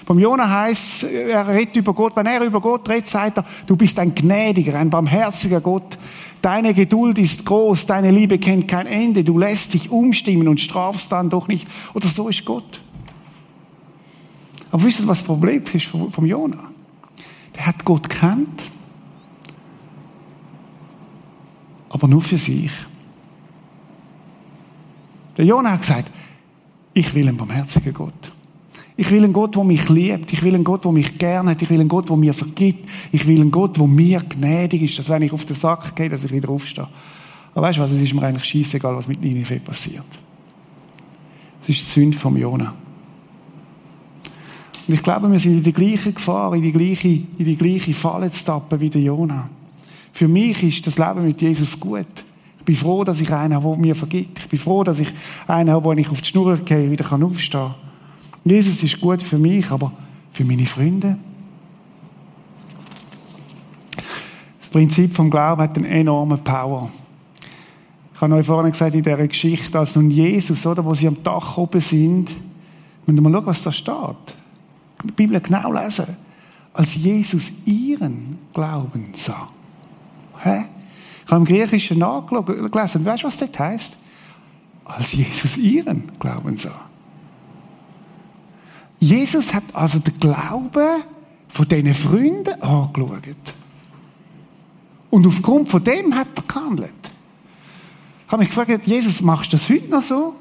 Vom 0.07 0.19
Jona 0.19 0.49
heißt, 0.49 1.05
er 1.05 1.49
redet 1.49 1.77
über 1.77 1.93
Gott. 1.93 2.17
Wenn 2.17 2.27
er 2.27 2.43
über 2.43 2.61
Gott 2.61 2.88
redet, 2.88 3.09
sagt 3.09 3.38
er, 3.38 3.45
du 3.67 3.77
bist 3.77 3.99
ein 3.99 4.14
gnädiger, 4.14 4.79
ein 4.79 4.91
barmherziger 4.91 5.61
Gott. 5.61 5.99
Deine 6.41 6.73
Geduld 6.73 7.19
ist 7.19 7.45
groß, 7.45 7.87
deine 7.87 8.11
Liebe 8.11 8.38
kennt 8.38 8.69
kein 8.69 8.87
Ende. 8.87 9.25
Du 9.25 9.38
lässt 9.38 9.75
dich 9.75 9.91
umstimmen 9.91 10.49
und 10.49 10.61
strafst 10.61 11.11
dann 11.12 11.31
doch 11.31 11.49
nicht. 11.49 11.67
Oder 11.95 12.09
so 12.09 12.29
ist 12.29 12.45
Gott. 12.45 12.81
Aber 14.71 14.83
wisst 14.83 15.01
ihr, 15.01 15.07
was 15.07 15.19
das 15.19 15.27
Problem 15.27 15.62
ist 15.73 15.87
vom 15.87 16.27
Jona? 16.27 16.59
Der 17.57 17.67
hat 17.67 17.85
Gott 17.85 18.09
kennt, 18.09 18.67
aber 21.88 22.07
nur 22.07 22.23
für 22.23 22.38
sich. 22.38 22.71
Der 25.37 25.45
Jona 25.45 25.73
hat 25.73 25.81
gesagt, 25.81 26.11
ich 26.95 27.14
will 27.14 27.29
einen 27.29 27.37
barmherzigen 27.37 27.95
Gott. 27.95 28.33
Ich 29.01 29.13
will 29.13 29.23
einen 29.23 29.33
Gott, 29.33 29.55
der 29.55 29.63
mich 29.63 29.89
liebt. 29.89 30.33
Ich 30.33 30.43
will 30.43 30.57
einen 30.57 30.65
Gott, 30.65 30.85
der 30.85 30.91
mich 30.91 31.19
gerne 31.19 31.51
hat. 31.51 31.63
Ich 31.63 31.71
will 31.71 31.79
einen 31.79 31.89
Gott, 31.89 32.09
der 32.09 32.17
mir 32.17 32.35
vergibt. 32.35 32.91
Ich 33.13 33.29
will 33.29 33.41
einen 33.41 33.53
Gott, 33.53 33.77
der 33.77 33.87
mir 33.87 34.21
gnädig 34.21 34.83
ist, 34.83 34.99
dass 34.99 35.09
wenn 35.09 35.23
ich 35.23 35.33
auf 35.33 35.45
den 35.45 35.55
Sack 35.55 35.95
gehe, 35.95 36.09
dass 36.09 36.25
ich 36.25 36.33
wieder 36.33 36.49
aufstehe. 36.49 36.89
Aber 37.55 37.69
weißt 37.69 37.79
du 37.79 37.83
was, 37.83 37.93
es 37.93 38.03
ist 38.03 38.13
mir 38.13 38.25
eigentlich 38.25 38.45
scheißegal, 38.45 38.97
was 38.97 39.07
mit 39.07 39.23
Ninive 39.23 39.61
passiert. 39.61 40.05
Es 41.63 41.69
ist 41.69 41.87
die 41.87 42.01
Sünde 42.01 42.19
vom 42.19 42.37
Jona. 42.37 42.75
Und 44.89 44.95
ich 44.95 45.03
glaube, 45.03 45.31
wir 45.31 45.39
sind 45.39 45.53
in 45.53 45.63
die 45.63 45.73
gleiche 45.73 46.13
Gefahr, 46.13 46.57
in 46.57 46.63
die 46.63 46.73
gleiche, 46.73 47.07
in 47.07 47.45
die 47.45 47.57
gleiche 47.57 47.95
Falle 47.95 48.33
zu 48.33 48.45
tappen 48.45 48.81
wie 48.81 48.91
der 48.91 49.03
Jona. 49.03 49.49
Für 50.13 50.27
mich 50.27 50.61
ist 50.65 50.85
das 50.89 50.99
Leben 50.99 51.25
mit 51.25 51.41
Jesus 51.41 51.79
gut. 51.79 52.25
Ich 52.59 52.65
bin 52.65 52.75
froh, 52.75 53.05
dass 53.05 53.21
ich 53.21 53.33
einen 53.33 53.55
habe, 53.55 53.69
der 53.69 53.79
mir 53.79 53.95
vergibt. 53.95 54.41
Ich 54.41 54.49
bin 54.49 54.59
froh, 54.59 54.83
dass 54.83 54.99
ich 54.99 55.09
einen 55.47 55.71
habe, 55.71 55.85
wo 55.85 55.93
ich 55.93 56.09
auf 56.11 56.21
die 56.21 56.29
Schnur 56.29 56.57
gehe, 56.57 56.91
wieder 56.91 57.05
aufstehen 57.13 57.61
kann. 57.61 57.88
Jesus 58.44 58.83
ist 58.83 59.01
gut 59.01 59.22
für 59.22 59.38
mich, 59.38 59.70
aber 59.70 59.92
für 60.33 60.44
meine 60.44 60.66
Freunde? 60.66 61.18
Das 64.59 64.68
Prinzip 64.68 65.14
vom 65.14 65.31
Glauben 65.31 65.62
hat 65.62 65.77
eine 65.79 65.88
enorme 65.88 66.37
Power. 66.37 66.90
Ich 68.14 68.20
habe 68.20 68.35
euch 68.35 68.46
vorhin 68.46 68.72
gesagt, 68.72 68.94
in 68.94 69.03
dieser 69.03 69.29
Geschichte, 69.29 69.79
als 69.79 69.94
nun 69.94 70.11
Jesus, 70.11 70.66
oder, 70.66 70.85
wo 70.85 70.92
sie 70.92 71.09
am 71.09 71.22
Dach 71.22 71.57
oben 71.57 71.81
sind, 71.81 72.31
müssen 73.07 73.22
wir 73.24 73.31
mal 73.31 73.33
schauen, 73.33 73.46
was 73.46 73.62
da 73.62 73.72
steht. 73.72 74.35
Die 75.05 75.12
Bibel 75.12 75.40
genau 75.40 75.72
lesen. 75.72 76.16
Als 76.72 76.96
Jesus 76.96 77.53
ihren 77.64 78.38
Glauben 78.53 79.07
sah. 79.12 79.48
Hä? 80.40 80.64
Ich 81.24 81.31
habe 81.31 81.40
im 81.40 81.44
Griechischen 81.46 81.98
nachgelesen. 81.98 83.05
Weißt 83.05 83.22
du, 83.22 83.27
was 83.27 83.37
das 83.37 83.59
heißt? 83.59 83.96
Als 84.85 85.12
Jesus 85.12 85.57
ihren 85.57 86.05
Glauben 86.18 86.57
sah. 86.57 86.88
Jesus 89.01 89.55
hat 89.55 89.65
also 89.73 89.99
den 89.99 90.19
Glauben 90.19 91.03
von 91.49 91.69
diesen 91.69 91.95
Freunden 91.95 92.63
angeschaut. 92.63 93.55
Und 95.11 95.27
aufgrund 95.27 95.69
von 95.69 95.83
dem 95.83 96.15
hat 96.15 96.29
er 96.37 96.43
gehandelt. 96.43 96.93
Ich 98.27 98.33
habe 98.33 98.41
mich 98.41 98.51
gefragt, 98.51 98.87
Jesus, 98.87 99.23
machst 99.23 99.53
du 99.53 99.57
das 99.57 99.69
heute 99.71 99.89
noch 99.89 100.03
so? 100.03 100.37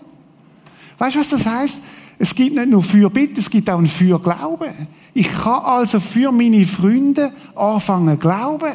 Weißt 0.98 1.16
du, 1.16 1.20
was 1.20 1.30
das 1.30 1.46
heißt? 1.46 1.78
Es 2.20 2.34
gibt 2.34 2.56
nicht 2.56 2.70
nur 2.70 2.84
für 2.84 3.10
Bitte, 3.10 3.40
es 3.40 3.50
gibt 3.50 3.70
auch 3.70 3.78
ein 3.78 3.86
für 3.86 4.20
Glauben. 4.20 4.74
Ich 5.14 5.30
kann 5.30 5.64
also 5.64 6.00
für 6.00 6.32
meine 6.32 6.66
Freunde 6.66 7.32
anfangen 7.56 8.20
glauben. 8.20 8.74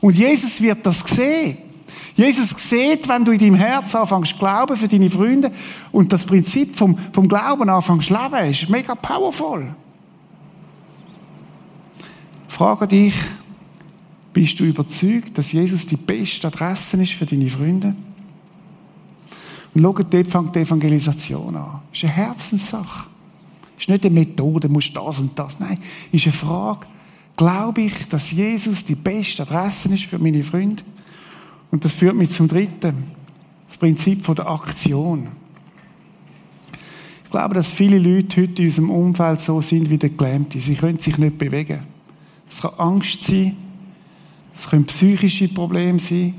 Und 0.00 0.16
Jesus 0.16 0.60
wird 0.60 0.84
das 0.84 1.00
sehen. 1.00 1.58
Jesus 2.14 2.50
sieht, 2.56 3.08
wenn 3.08 3.24
du 3.24 3.32
in 3.32 3.38
deinem 3.38 3.54
Herz 3.54 3.94
anfängst 3.94 4.38
glauben 4.38 4.76
für 4.76 4.88
deine 4.88 5.10
Freunde 5.10 5.50
und 5.92 6.12
das 6.12 6.24
Prinzip 6.24 6.76
vom, 6.76 6.98
vom 7.12 7.28
Glauben 7.28 7.68
anfängst 7.68 8.10
leben, 8.10 8.50
ist 8.50 8.68
mega 8.68 8.94
powerful. 8.94 9.68
Frage 12.48 12.88
dich, 12.88 13.14
bist 14.32 14.58
du 14.60 14.64
überzeugt, 14.64 15.36
dass 15.36 15.52
Jesus 15.52 15.86
die 15.86 15.96
beste 15.96 16.46
Adresse 16.46 17.02
ist 17.02 17.12
für 17.12 17.26
deine 17.26 17.48
Freunde? 17.48 17.94
Und 19.74 19.82
schau, 19.82 19.92
dort 19.92 20.26
fängt 20.26 20.56
die 20.56 20.60
Evangelisation 20.60 21.54
an. 21.54 21.80
Das 21.90 22.02
ist 22.02 22.04
eine 22.04 22.12
Herzenssache. 22.14 23.10
Das 23.74 23.84
ist 23.84 23.88
nicht 23.90 24.06
eine 24.06 24.14
Methode, 24.14 24.68
du 24.68 24.72
musst 24.72 24.96
das 24.96 25.18
und 25.18 25.38
das. 25.38 25.60
Nein, 25.60 25.78
ist 26.12 26.24
eine 26.24 26.32
Frage, 26.32 26.86
glaube 27.36 27.82
ich, 27.82 28.08
dass 28.08 28.30
Jesus 28.30 28.84
die 28.84 28.94
beste 28.94 29.42
Adresse 29.42 29.92
ist 29.92 30.04
für 30.04 30.18
meine 30.18 30.42
Freunde? 30.42 30.82
Und 31.70 31.84
das 31.84 31.94
führt 31.94 32.14
mich 32.14 32.30
zum 32.30 32.48
dritten, 32.48 33.04
das 33.66 33.78
Prinzip 33.78 34.24
von 34.24 34.34
der 34.34 34.48
Aktion. 34.48 35.28
Ich 37.24 37.30
glaube, 37.30 37.54
dass 37.54 37.72
viele 37.72 37.98
Leute 37.98 38.42
heute 38.42 38.62
in 38.62 38.68
unserem 38.68 38.90
Umfeld 38.90 39.40
so 39.40 39.60
sind 39.60 39.90
wie 39.90 39.98
der 39.98 40.10
Gelähmte. 40.10 40.58
Sie 40.60 40.76
können 40.76 40.98
sich 40.98 41.18
nicht 41.18 41.38
bewegen. 41.38 41.80
Es 42.48 42.62
kann 42.62 42.72
Angst 42.78 43.26
sein, 43.26 43.56
es 44.54 44.68
können 44.68 44.86
psychische 44.86 45.48
Probleme 45.48 45.98
sein, 45.98 46.34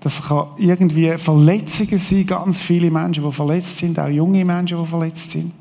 das 0.00 0.22
kann 0.22 0.48
irgendwie 0.58 1.10
Verletzungen 1.16 1.98
sein, 1.98 2.26
ganz 2.26 2.60
viele 2.60 2.90
Menschen, 2.90 3.24
die 3.24 3.32
verletzt 3.32 3.78
sind, 3.78 3.98
auch 3.98 4.08
junge 4.08 4.44
Menschen, 4.44 4.78
die 4.78 4.86
verletzt 4.86 5.30
sind, 5.32 5.52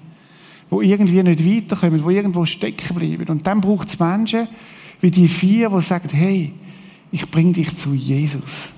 die 0.70 0.90
irgendwie 0.90 1.24
nicht 1.24 1.46
weiterkommen, 1.46 2.06
die 2.06 2.14
irgendwo 2.14 2.46
stecken 2.46 2.96
bleiben. 2.96 3.30
Und 3.30 3.48
dann 3.48 3.62
braucht 3.62 3.88
es 3.88 4.00
Menschen 4.00 4.48
wie 5.02 5.12
die 5.12 5.28
vier, 5.28 5.70
die 5.70 5.82
sagen, 5.82 6.10
hey, 6.12 6.54
ich 7.12 7.30
bring 7.30 7.54
dich 7.54 7.76
zu 7.78 7.94
Jesus. 7.94 8.72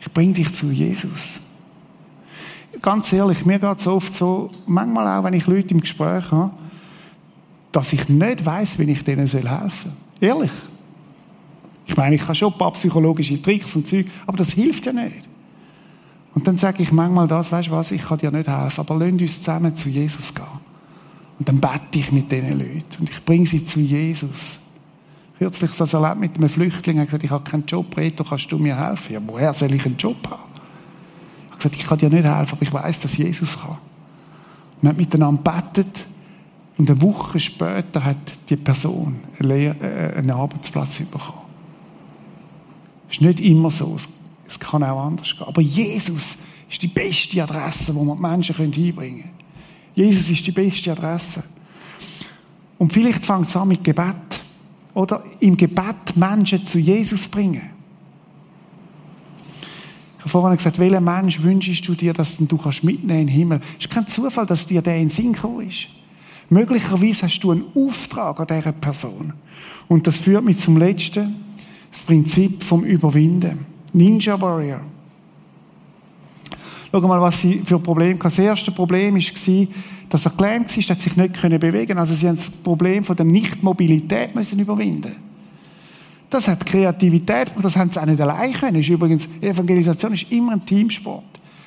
Ich 0.00 0.12
bring 0.12 0.32
dich 0.32 0.52
zu 0.54 0.70
Jesus. 0.70 1.40
Ganz 2.82 3.12
ehrlich, 3.12 3.44
mir 3.44 3.58
geht 3.58 3.78
es 3.78 3.86
oft 3.86 4.14
so, 4.14 4.50
manchmal 4.66 5.18
auch, 5.18 5.24
wenn 5.24 5.34
ich 5.34 5.46
Leute 5.46 5.70
im 5.70 5.80
Gespräch 5.80 6.30
habe, 6.30 6.52
dass 7.72 7.92
ich 7.92 8.08
nicht 8.08 8.44
weiß, 8.44 8.78
wie 8.78 8.90
ich 8.90 9.02
denen 9.02 9.26
helfen 9.26 9.70
soll. 9.70 9.92
Ehrlich. 10.20 10.50
Ich 11.86 11.96
meine, 11.96 12.14
ich 12.14 12.22
habe 12.22 12.34
schon 12.34 12.52
ein 12.52 12.58
paar 12.58 12.72
psychologische 12.72 13.40
Tricks 13.40 13.74
und 13.76 13.88
Zeug, 13.88 14.06
aber 14.26 14.36
das 14.36 14.52
hilft 14.52 14.86
ja 14.86 14.92
nicht. 14.92 15.24
Und 16.34 16.46
dann 16.46 16.58
sage 16.58 16.82
ich 16.82 16.92
manchmal 16.92 17.26
das, 17.26 17.50
weißt 17.50 17.68
du 17.68 17.72
was, 17.72 17.92
ich 17.92 18.02
kann 18.02 18.18
dir 18.18 18.30
nicht 18.30 18.48
helfen, 18.48 18.80
aber 18.80 18.96
lass 18.98 19.10
uns 19.10 19.38
zusammen 19.38 19.76
zu 19.76 19.88
Jesus 19.88 20.34
gehen. 20.34 20.44
Und 21.38 21.48
dann 21.48 21.60
bete 21.60 21.98
ich 21.98 22.12
mit 22.12 22.30
diesen 22.30 22.58
Leuten 22.58 23.00
und 23.00 23.10
ich 23.10 23.24
bringe 23.24 23.46
sie 23.46 23.64
zu 23.64 23.80
Jesus. 23.80 24.65
Kürzlich 25.38 25.70
das 25.76 25.92
erlebt 25.92 26.18
mit 26.18 26.36
einem 26.38 26.48
Flüchtling, 26.48 26.96
er 26.96 27.02
hat 27.02 27.08
gesagt, 27.08 27.24
ich 27.24 27.30
habe 27.30 27.48
keinen 27.48 27.66
Job, 27.66 27.94
Reto, 27.96 28.24
kannst 28.24 28.50
du 28.50 28.58
mir 28.58 28.78
helfen? 28.78 29.12
Ja, 29.12 29.20
woher 29.26 29.52
soll 29.52 29.74
ich 29.74 29.84
einen 29.84 29.96
Job 29.96 30.16
haben? 30.30 30.42
Er 31.48 31.52
hat 31.52 31.58
gesagt, 31.58 31.74
ich 31.76 31.86
kann 31.86 31.98
dir 31.98 32.08
nicht 32.08 32.24
helfen, 32.24 32.52
aber 32.52 32.62
ich 32.62 32.72
weiß, 32.72 33.00
dass 33.00 33.16
Jesus 33.16 33.58
kann. 33.60 33.76
Wir 34.80 34.90
haben 34.90 34.96
miteinander 34.96 35.42
betet 35.42 36.06
und 36.78 36.90
eine 36.90 37.00
Woche 37.02 37.40
später 37.40 38.04
hat 38.04 38.16
die 38.48 38.56
Person 38.56 39.16
äh, 39.40 39.70
einen 40.16 40.30
Arbeitsplatz 40.30 41.00
bekommen. 41.00 41.46
Es 43.08 43.16
ist 43.16 43.22
nicht 43.22 43.40
immer 43.40 43.70
so, 43.70 43.96
es 44.46 44.58
kann 44.58 44.82
auch 44.82 45.06
anders 45.06 45.36
gehen. 45.36 45.46
Aber 45.46 45.60
Jesus 45.60 46.36
ist 46.68 46.82
die 46.82 46.88
beste 46.88 47.42
Adresse, 47.42 47.94
wo 47.94 48.04
man 48.04 48.16
die 48.16 48.22
Menschen 48.22 48.56
hinbringen 48.56 49.22
können. 49.22 49.34
Jesus 49.94 50.30
ist 50.30 50.46
die 50.46 50.52
beste 50.52 50.92
Adresse. 50.92 51.42
Und 52.78 52.92
vielleicht 52.92 53.24
fängt 53.24 53.48
es 53.48 53.56
an 53.56 53.68
mit 53.68 53.82
Gebet. 53.82 54.14
Oder 54.96 55.22
im 55.40 55.58
Gebet 55.58 56.16
Menschen 56.16 56.66
zu 56.66 56.78
Jesus 56.78 57.28
bringen. 57.28 57.60
Ich 60.16 60.20
habe 60.20 60.30
vorhin 60.30 60.56
gesagt, 60.56 60.78
welchen 60.78 61.04
Mensch 61.04 61.42
wünschst 61.42 61.86
du 61.86 61.94
dir, 61.94 62.14
dass 62.14 62.36
du 62.38 62.56
kannst 62.56 62.82
mitnehmen 62.82 63.20
in 63.20 63.26
den 63.26 63.34
Himmel? 63.34 63.60
Es 63.78 63.84
ist 63.84 63.90
kein 63.90 64.06
Zufall, 64.06 64.46
dass 64.46 64.66
dir 64.66 64.80
der 64.80 64.94
in 64.96 65.02
den 65.02 65.10
Sinn 65.10 65.34
gekommen 65.34 65.68
ist. 65.68 65.88
Möglicherweise 66.48 67.26
hast 67.26 67.40
du 67.40 67.50
einen 67.50 67.64
Auftrag 67.74 68.40
an 68.40 68.46
dieser 68.46 68.72
Person. 68.72 69.34
Und 69.86 70.06
das 70.06 70.16
führt 70.16 70.42
mich 70.42 70.60
zum 70.60 70.78
Letzten, 70.78 71.44
das 71.90 72.00
Prinzip 72.00 72.64
vom 72.64 72.82
Überwinden. 72.82 73.66
Ninja 73.92 74.40
Warrior. 74.40 74.80
Schau 76.90 77.00
mal, 77.02 77.20
was 77.20 77.38
sie 77.42 77.60
für 77.62 77.78
Probleme 77.78 78.14
hatten. 78.14 78.22
Das 78.22 78.38
erste 78.38 78.72
Problem 78.72 79.14
war, 79.16 79.66
dass 80.08 80.24
er 80.24 80.32
gelähmt 80.32 80.76
war, 80.76 80.94
dass 80.94 81.04
sich 81.04 81.16
nicht 81.16 81.40
bewegen 81.40 81.86
konnte. 81.86 81.98
Also 81.98 82.14
sie 82.14 82.28
haben 82.28 82.36
das 82.36 82.50
Problem 82.50 83.04
von 83.04 83.16
der 83.16 83.26
Nichtmobilität 83.26 84.34
müssen 84.34 84.58
überwinden. 84.58 85.14
Das 86.30 86.48
hat 86.48 86.66
Kreativität, 86.66 87.52
das 87.62 87.76
haben 87.76 87.90
sie 87.90 88.00
auch 88.00 88.06
nicht 88.06 88.20
allein 88.20 88.52
können. 88.52 88.80
Ist 88.80 88.88
übrigens, 88.88 89.28
Evangelisation 89.40 90.12
ist 90.12 90.30
immer 90.32 90.52
ein 90.52 90.66
Teamsport. 90.66 91.24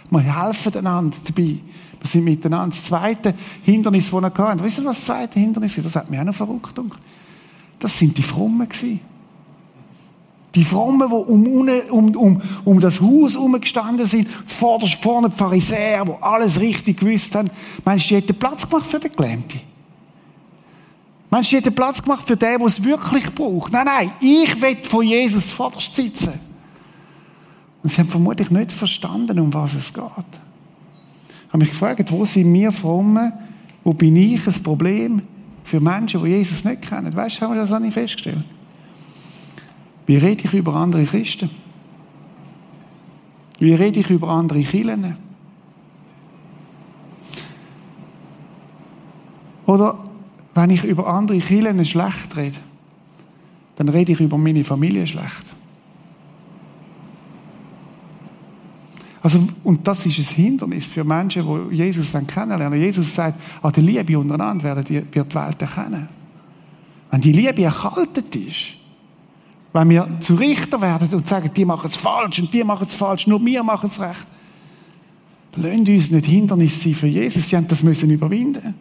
Wir 0.09 0.43
helfen 0.43 0.75
einander 0.75 1.17
dabei. 1.23 1.57
Wir 2.01 2.07
sind 2.07 2.23
miteinander. 2.23 2.75
Das 2.75 2.83
zweite 2.83 3.33
Hindernis, 3.63 4.09
das 4.11 4.23
er 4.23 4.33
hatte, 4.37 4.63
wisst 4.63 4.79
ihr, 4.79 4.85
was 4.85 4.97
das 4.97 5.05
zweite 5.05 5.39
Hindernis 5.39 5.77
ist? 5.77 5.85
Das 5.85 5.95
hat 5.95 6.09
mich 6.09 6.19
auch 6.19 6.23
noch 6.23 6.35
verrückt. 6.35 6.73
Das 7.79 7.97
sind 7.97 8.17
die 8.17 8.23
Frommen 8.23 8.67
gewesen. 8.67 8.99
Die 10.55 10.63
Frommen, 10.63 11.07
die 11.07 11.13
um, 11.13 11.47
um, 11.91 12.15
um, 12.15 12.41
um 12.65 12.79
das 12.79 12.99
Haus 13.01 13.35
herumgestanden 13.35 14.05
sind, 14.05 14.27
zuvorderst 14.47 14.95
vorne 14.95 15.29
die 15.29 15.37
Pharisäer, 15.37 16.05
die 16.05 16.13
alles 16.21 16.59
richtig 16.59 16.99
gewusst 16.99 17.35
haben. 17.35 17.49
Meinst 17.85 18.05
du, 18.05 18.15
die 18.15 18.21
hätten 18.21 18.35
Platz 18.35 18.67
gemacht 18.67 18.87
für 18.87 18.99
den 18.99 19.11
Gelähmten? 19.11 19.61
Meinst 21.29 21.51
du, 21.51 21.55
die 21.55 21.63
hätten 21.63 21.75
Platz 21.75 22.01
gemacht 22.01 22.27
für 22.27 22.35
den, 22.35 22.57
der 22.57 22.67
es 22.67 22.83
wirklich 22.83 23.33
braucht? 23.35 23.71
Nein, 23.71 23.85
nein, 23.85 24.11
ich 24.21 24.59
will 24.59 24.77
von 24.83 25.05
Jesus 25.05 25.47
zuvorderst 25.47 25.95
sitzen. 25.95 26.33
Und 27.83 27.89
sie 27.89 27.99
haben 27.99 28.09
vermutlich 28.09 28.49
nicht 28.49 28.71
verstanden, 28.71 29.39
um 29.39 29.53
was 29.53 29.75
es 29.75 29.93
geht. 29.93 30.03
Ich 30.03 31.53
habe 31.53 31.59
mich 31.59 31.69
gefragt, 31.69 32.11
wo 32.11 32.25
sind 32.25 32.51
wir 32.51 32.71
Frommen, 32.71 33.31
wo 33.83 33.93
bin 33.93 34.15
ich 34.15 34.45
ein 34.45 34.63
Problem 34.63 35.21
für 35.63 35.79
Menschen, 35.79 36.23
die 36.23 36.31
Jesus 36.31 36.63
nicht 36.63 36.81
kennen? 36.81 37.15
Weißt 37.15 37.37
du, 37.37 37.41
haben 37.41 37.55
wir 37.55 37.65
das 37.65 37.79
nicht 37.79 37.93
festgestellt? 37.93 38.43
Wie 40.09 40.17
rede 40.17 40.43
ich 40.43 40.53
über 40.55 40.73
andere 40.73 41.03
Christen? 41.03 41.47
Wie 43.59 43.75
rede 43.75 43.99
ich 43.99 44.09
über 44.09 44.29
andere 44.29 44.59
Kirchen? 44.59 45.15
Oder 49.67 50.03
wenn 50.55 50.71
ich 50.71 50.83
über 50.83 51.05
andere 51.05 51.37
Kirchen 51.37 51.85
schlecht 51.85 52.35
rede, 52.35 52.55
dann 53.75 53.89
rede 53.89 54.13
ich 54.13 54.19
über 54.19 54.39
meine 54.39 54.63
Familie 54.63 55.05
schlecht. 55.05 55.45
Also, 59.21 59.47
und 59.63 59.87
das 59.87 60.07
ist 60.07 60.17
ein 60.17 60.35
Hindernis 60.43 60.87
für 60.87 61.03
Menschen, 61.03 61.69
die 61.69 61.75
Jesus 61.75 62.13
kennenlernen 62.25 62.81
Jesus 62.81 63.13
sagt, 63.13 63.39
an 63.61 63.71
der 63.71 63.83
Liebe 63.83 64.17
untereinander 64.17 64.63
werden 64.63 64.85
die, 64.85 65.03
wird 65.13 65.31
die 65.31 65.35
Welt 65.35 65.61
erkennen. 65.61 66.09
Wenn 67.11 67.21
die 67.21 67.31
Liebe 67.31 67.61
erkaltet 67.61 68.35
ist, 68.35 68.78
wenn 69.73 69.89
wir 69.89 70.07
zu 70.19 70.35
Richter 70.35 70.81
werden 70.81 71.09
und 71.09 71.27
sagen, 71.27 71.51
die 71.55 71.65
machen 71.65 71.89
es 71.89 71.95
falsch 71.95 72.39
und 72.39 72.53
die 72.53 72.63
machen 72.63 72.87
es 72.87 72.95
falsch, 72.95 73.27
nur 73.27 73.43
wir 73.45 73.63
machen 73.63 73.89
es 73.91 73.99
recht. 73.99 74.25
Lasst 75.55 75.89
uns 75.89 76.11
nicht 76.11 76.25
Hindernis 76.25 76.81
sein 76.81 76.95
für 76.95 77.07
Jesus. 77.07 77.49
Sie 77.49 77.55
haben 77.55 77.67
das 77.67 77.83
müssen 77.83 78.09
überwinden. 78.09 78.73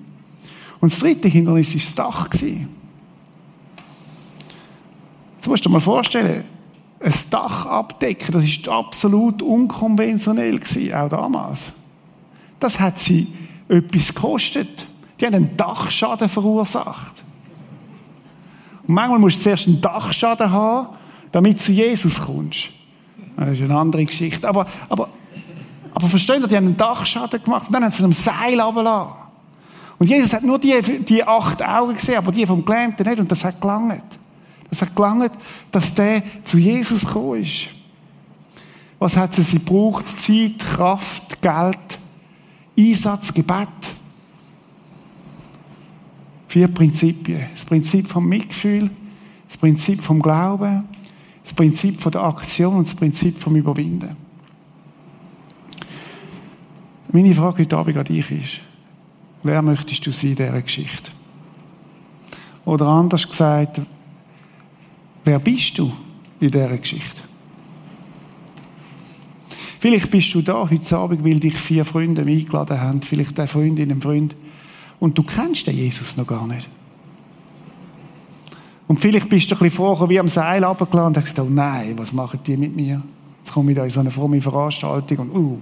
Und 0.81 0.93
das 0.93 0.99
dritte 0.99 1.29
Hindernis 1.29 1.75
war 1.75 1.81
das 1.81 1.95
Dach. 1.95 2.29
Jetzt 2.33 2.67
musst 5.47 5.65
du 5.65 5.69
dir 5.69 5.73
mal 5.73 5.81
vorstellen, 5.81 6.45
ein 7.01 7.15
Dach 7.31 7.67
abdecken, 7.67 8.33
das 8.33 8.45
ist 8.45 8.69
absolut 8.69 9.43
unkonventionell 9.43 10.59
gewesen, 10.59 10.95
auch 10.95 11.09
damals. 11.09 11.73
Das 12.59 12.79
hat 12.79 12.99
sie 12.99 13.29
etwas 13.69 14.15
gekostet. 14.15 14.87
Die 15.21 15.27
haben 15.27 15.35
einen 15.35 15.57
Dachschaden 15.57 16.29
verursacht. 16.29 17.25
Und 18.89 18.95
manchmal 18.95 19.19
musst 19.19 19.39
du 19.39 19.43
zuerst 19.43 19.69
einen 19.69 19.81
Dachschaden 19.81 20.51
haben, 20.51 20.89
damit 21.31 21.59
du 21.59 21.63
zu 21.63 21.73
Jesus 21.73 22.21
kommst. 22.21 22.71
Das 23.37 23.51
ist 23.51 23.63
eine 23.63 23.77
andere 23.77 24.05
Geschichte. 24.05 24.49
Aber, 24.49 24.67
aber, 24.89 25.09
aber 25.95 26.07
versteht 26.09 26.41
ihr, 26.41 26.49
die 26.49 26.57
haben 26.57 26.67
einen 26.67 26.77
Dachschaden 26.77 27.43
gemacht 27.43 27.67
und 27.69 27.75
dann 27.75 27.85
haben 27.85 27.93
sie 27.93 28.03
einen 28.03 28.13
Seil 28.13 28.61
runtergelassen. 28.61 29.13
Und 29.99 30.09
Jesus 30.09 30.33
hat 30.33 30.43
nur 30.43 30.59
die, 30.59 30.81
die 31.01 31.23
acht 31.23 31.63
Augen 31.63 31.95
gesehen, 31.95 32.17
aber 32.17 32.33
die 32.33 32.47
vom 32.47 32.65
Gelähmten 32.65 33.07
nicht. 33.07 33.19
Und 33.21 33.31
das 33.31 33.45
hat 33.45 33.61
gelangt. 33.61 34.03
Das 34.71 34.81
hat 34.81 34.95
gelangt, 34.95 35.33
dass 35.71 35.93
der 35.95 36.23
zu 36.45 36.57
Jesus 36.59 37.05
gekommen 37.05 37.43
ist. 37.43 37.69
Was 38.99 39.17
hat 39.17 39.35
sie? 39.35 39.43
Sie 39.43 39.59
braucht 39.59 40.07
Zeit, 40.19 40.59
Kraft, 40.59 41.43
Geld, 41.43 41.99
Einsatz, 42.77 43.35
Gebet. 43.35 43.69
Vier 46.49 46.69
Prinzipien. 46.69 47.47
Das 47.53 47.65
Prinzip 47.65 48.09
vom 48.09 48.27
Mitgefühl, 48.27 48.91
das 49.47 49.57
Prinzip 49.59 50.01
vom 50.01 50.21
Glauben, 50.21 50.89
das 51.45 51.53
Prinzip 51.53 52.01
von 52.01 52.11
der 52.11 52.23
Aktion 52.23 52.77
und 52.77 52.89
das 52.89 52.95
Prinzip 52.95 53.39
vom 53.39 53.55
Überwinden. 53.55 54.17
Meine 57.13 57.35
Frage 57.35 57.63
heute 57.63 57.77
Abend 57.77 57.97
an 57.97 58.05
dich 58.05 58.31
ist, 58.31 58.61
wer 59.43 59.63
möchtest 59.63 60.07
du 60.07 60.13
sein 60.13 60.31
in 60.31 60.37
dieser 60.37 60.63
Geschichte? 60.63 61.11
Oder 62.65 62.87
anders 62.87 63.29
gesagt, 63.29 63.81
wer 65.25 65.39
bist 65.39 65.79
du 65.79 65.93
in 66.41 66.51
dieser 66.51 66.77
Geschichte? 66.77 67.23
Vielleicht 69.81 70.11
bist 70.11 70.35
du 70.35 70.43
da 70.43 70.69
heute 70.69 70.97
Abend, 70.97 71.25
weil 71.25 71.39
dich 71.39 71.57
vier 71.57 71.85
Freunde 71.85 72.23
eingeladen 72.23 72.81
haben, 72.81 73.01
vielleicht 73.01 73.39
eine 73.39 73.49
Freundin, 73.49 73.91
ein 73.91 74.01
Freund, 74.01 74.35
und 75.01 75.17
du 75.17 75.23
kennst 75.23 75.67
den 75.67 75.77
Jesus 75.77 76.17
noch 76.17 76.27
gar 76.27 76.47
nicht. 76.47 76.69
Und 78.87 78.99
vielleicht 78.99 79.29
bist 79.29 79.51
du 79.51 79.55
ein 79.55 79.59
bisschen 79.59 79.77
vorher 79.77 80.09
wie 80.09 80.19
am 80.19 80.29
Seil 80.29 80.65
runtergelassen 80.65 81.09
und 81.09 81.17
hast 81.17 81.25
gesagt, 81.25 81.41
oh 81.41 81.53
nein, 81.53 81.95
was 81.99 82.13
machen 82.13 82.41
die 82.47 82.57
mit 82.57 82.75
mir? 82.75 83.03
Jetzt 83.41 83.53
komme 83.53 83.73
ich 83.73 83.77
da 83.77 83.85
in 83.85 83.91
so 83.91 84.01
eine 84.01 84.11
fromme 84.11 84.41
Veranstaltung 84.41 85.19
und 85.19 85.37
uh, 85.37 85.59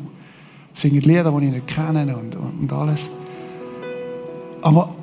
singen 0.73 1.01
Lieder, 1.01 1.33
die 1.33 1.47
ich 1.47 1.53
nicht 1.53 1.67
kenne 1.67 2.17
und, 2.17 2.37
und 2.37 2.73
alles. 2.73 3.11
Aber 4.63 4.95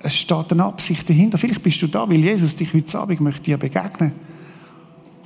es 0.00 0.16
steht 0.16 0.52
eine 0.52 0.64
Absicht 0.64 1.08
dahinter. 1.08 1.36
Vielleicht 1.36 1.62
bist 1.62 1.82
du 1.82 1.86
da, 1.86 2.08
weil 2.08 2.18
Jesus 2.18 2.56
dich 2.56 2.72
heute 2.72 2.98
Abend 2.98 3.20
möchte 3.20 3.42
dir 3.42 3.58
begegnen 3.58 4.12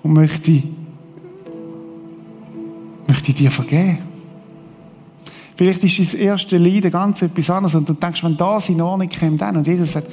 und 0.03 0.13
möchte, 0.13 0.63
möchte 3.07 3.33
dir 3.33 3.51
vergeben. 3.51 4.10
Vielleicht 5.61 5.85
ist 5.85 5.99
das 5.99 6.15
erste 6.15 6.57
Lied 6.57 6.91
ganz 6.91 7.21
etwas 7.21 7.51
anderes 7.51 7.75
und 7.75 7.87
du 7.87 7.93
denkst, 7.93 8.25
wenn 8.25 8.35
das 8.35 8.71
in 8.71 8.81
Ordnung 8.81 9.11
kommt, 9.11 9.43
dann. 9.43 9.59
Und 9.59 9.67
Jesus 9.67 9.93
sagt, 9.93 10.07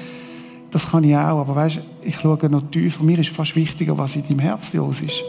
das 0.72 0.92
kann 0.92 1.06
ich 1.06 1.16
auch, 1.16 1.40
aber 1.40 1.56
weißt, 1.56 1.80
ich 2.02 2.18
schaue 2.18 2.50
noch 2.50 2.70
tiefer. 2.70 3.02
Mir 3.02 3.18
ist 3.18 3.30
fast 3.30 3.56
wichtiger, 3.56 3.98
was 3.98 4.18
in 4.18 4.28
deinem 4.28 4.40
Herz 4.40 4.74
los 4.74 5.00
ist. 5.00 5.24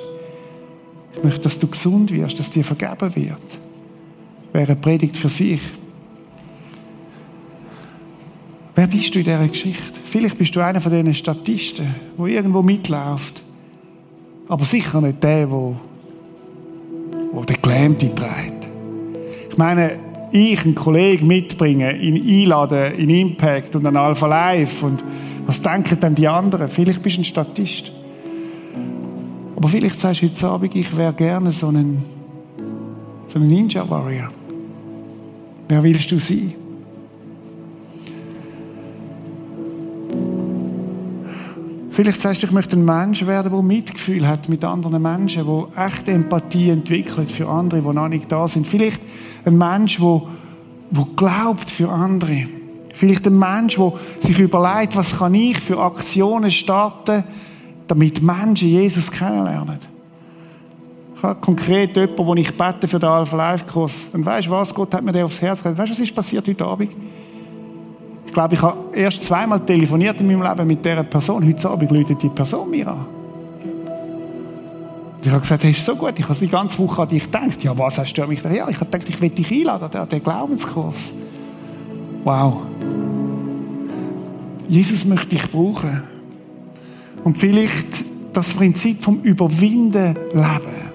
Ich 1.14 1.22
möchte, 1.22 1.42
dass 1.42 1.56
du 1.60 1.68
gesund 1.68 2.10
wirst, 2.10 2.36
dass 2.36 2.50
dir 2.50 2.64
vergeben 2.64 3.14
wird. 3.14 3.38
Wäre 4.52 4.72
eine 4.72 4.74
Predigt 4.74 5.16
für 5.16 5.28
sich. 5.28 5.60
Wer 8.74 8.88
bist 8.88 9.14
du 9.14 9.20
in 9.20 9.24
dieser 9.24 9.46
Geschichte? 9.46 10.00
Vielleicht 10.04 10.36
bist 10.36 10.56
du 10.56 10.58
einer 10.58 10.80
von 10.80 10.90
diesen 10.90 11.14
Statisten, 11.14 11.86
wo 12.16 12.26
irgendwo 12.26 12.60
mitläuft. 12.60 13.40
Aber 14.48 14.64
sicher 14.64 15.00
nicht 15.00 15.22
der, 15.22 15.48
wo, 15.48 15.76
wo 17.30 17.44
der 17.44 17.62
trägt. 17.62 18.68
Ich 19.48 19.56
meine, 19.56 20.07
ich 20.32 20.64
einen 20.64 20.74
Kollegen 20.74 21.26
mitbringen, 21.26 22.00
ihn 22.00 22.42
einladen 22.44 22.94
in 22.94 23.08
Impact 23.08 23.76
und 23.76 23.86
an 23.86 23.96
Alpha 23.96 24.26
Life 24.26 24.84
und 24.84 25.02
was 25.46 25.62
denken 25.62 25.98
denn 25.98 26.14
die 26.14 26.28
anderen? 26.28 26.68
Vielleicht 26.68 27.02
bist 27.02 27.16
du 27.16 27.20
ein 27.22 27.24
Statist. 27.24 27.92
Aber 29.56 29.68
vielleicht 29.68 29.98
sagst 29.98 30.22
du 30.22 30.26
heute 30.26 30.46
Abend, 30.46 30.76
ich 30.76 30.96
wäre 30.96 31.12
gerne 31.12 31.50
so 31.50 31.68
ein, 31.68 32.02
so 33.26 33.38
ein 33.38 33.46
Ninja 33.46 33.88
Warrior. 33.88 34.30
Wer 35.68 35.82
willst 35.82 36.10
du 36.10 36.18
sein? 36.18 36.54
Vielleicht 41.98 42.20
sagst 42.20 42.44
du, 42.44 42.46
ich 42.46 42.52
möchte 42.52 42.76
ein 42.76 42.84
Mensch 42.84 43.26
werden, 43.26 43.50
der 43.50 43.60
Mitgefühl 43.60 44.28
hat 44.28 44.48
mit 44.48 44.62
anderen 44.62 45.02
Menschen, 45.02 45.44
der 45.44 45.84
echte 45.84 46.12
Empathie 46.12 46.70
entwickelt 46.70 47.28
für 47.28 47.48
andere, 47.48 47.82
die 47.82 47.88
noch 47.88 48.06
nicht 48.06 48.30
da 48.30 48.46
sind. 48.46 48.68
Vielleicht 48.68 49.00
ein 49.44 49.58
Mensch, 49.58 49.98
der, 49.98 50.22
glaubt 51.16 51.68
für 51.68 51.88
andere. 51.88 52.46
Vielleicht 52.94 53.26
ein 53.26 53.36
Mensch, 53.36 53.74
der 53.74 53.92
sich 54.20 54.38
überlegt, 54.38 54.94
was 54.94 55.18
kann 55.18 55.34
ich 55.34 55.58
für 55.58 55.80
Aktionen 55.80 56.52
starten, 56.52 57.24
damit 57.88 58.22
Menschen 58.22 58.68
Jesus 58.68 59.10
kennenlernen. 59.10 59.80
Ich 61.16 61.22
habe 61.24 61.40
konkret 61.40 61.96
jemanden, 61.96 62.26
wo 62.26 62.34
ich 62.36 62.56
bete 62.56 62.86
für 62.86 63.00
den 63.00 63.08
Alpha 63.08 63.36
Life 63.36 63.64
Kurs. 63.66 64.06
Und 64.12 64.24
weißt 64.24 64.46
du 64.46 64.52
was? 64.52 64.72
Gott 64.72 64.94
hat 64.94 65.02
mir 65.02 65.10
den 65.10 65.24
aufs 65.24 65.42
Herz 65.42 65.64
gelegt. 65.64 65.80
Weißt 65.80 65.88
du, 65.88 65.94
was 65.94 66.00
ist 66.00 66.14
passiert 66.14 66.46
heute 66.46 66.64
Abend? 66.64 66.92
Ich 68.28 68.34
glaube, 68.34 68.54
ich 68.54 68.62
habe 68.62 68.76
erst 68.94 69.22
zweimal 69.22 69.58
telefoniert 69.60 70.20
in 70.20 70.26
meinem 70.26 70.42
Leben 70.42 70.66
mit 70.66 70.84
dieser 70.84 71.02
Person. 71.02 71.44
Heute 71.46 71.70
Abend 71.70 71.90
läutet 71.90 72.22
die 72.22 72.28
Person 72.28 72.70
mir 72.70 72.86
an. 72.86 73.06
Und 75.16 75.26
ich 75.26 75.30
habe 75.30 75.40
gesagt, 75.40 75.64
hey, 75.64 75.70
ist 75.70 75.84
so 75.84 75.96
gut. 75.96 76.12
Ich 76.18 76.28
habe 76.28 76.38
die 76.38 76.46
ganze 76.46 76.78
Woche 76.78 77.02
an 77.02 77.08
dich 77.08 77.24
gedacht. 77.24 77.64
Ja, 77.64 77.76
was 77.76 77.96
hast 77.96 78.12
du 78.12 78.22
an 78.22 78.28
mich 78.28 78.42
gedacht? 78.42 78.54
Ja, 78.54 78.68
ich 78.68 78.76
habe 78.76 78.84
gedacht, 78.84 79.08
ich 79.08 79.18
will 79.18 79.30
dich 79.30 79.50
einladen 79.50 79.98
an 79.98 80.08
den 80.10 80.22
Glaubenskurs. 80.22 81.12
Wow. 82.22 82.58
Jesus 84.68 85.06
möchte 85.06 85.28
dich 85.28 85.50
brauchen. 85.50 86.02
Und 87.24 87.38
vielleicht 87.38 88.04
das 88.34 88.48
Prinzip 88.48 89.02
vom 89.02 89.22
Überwinden 89.22 90.14
leben. 90.34 90.92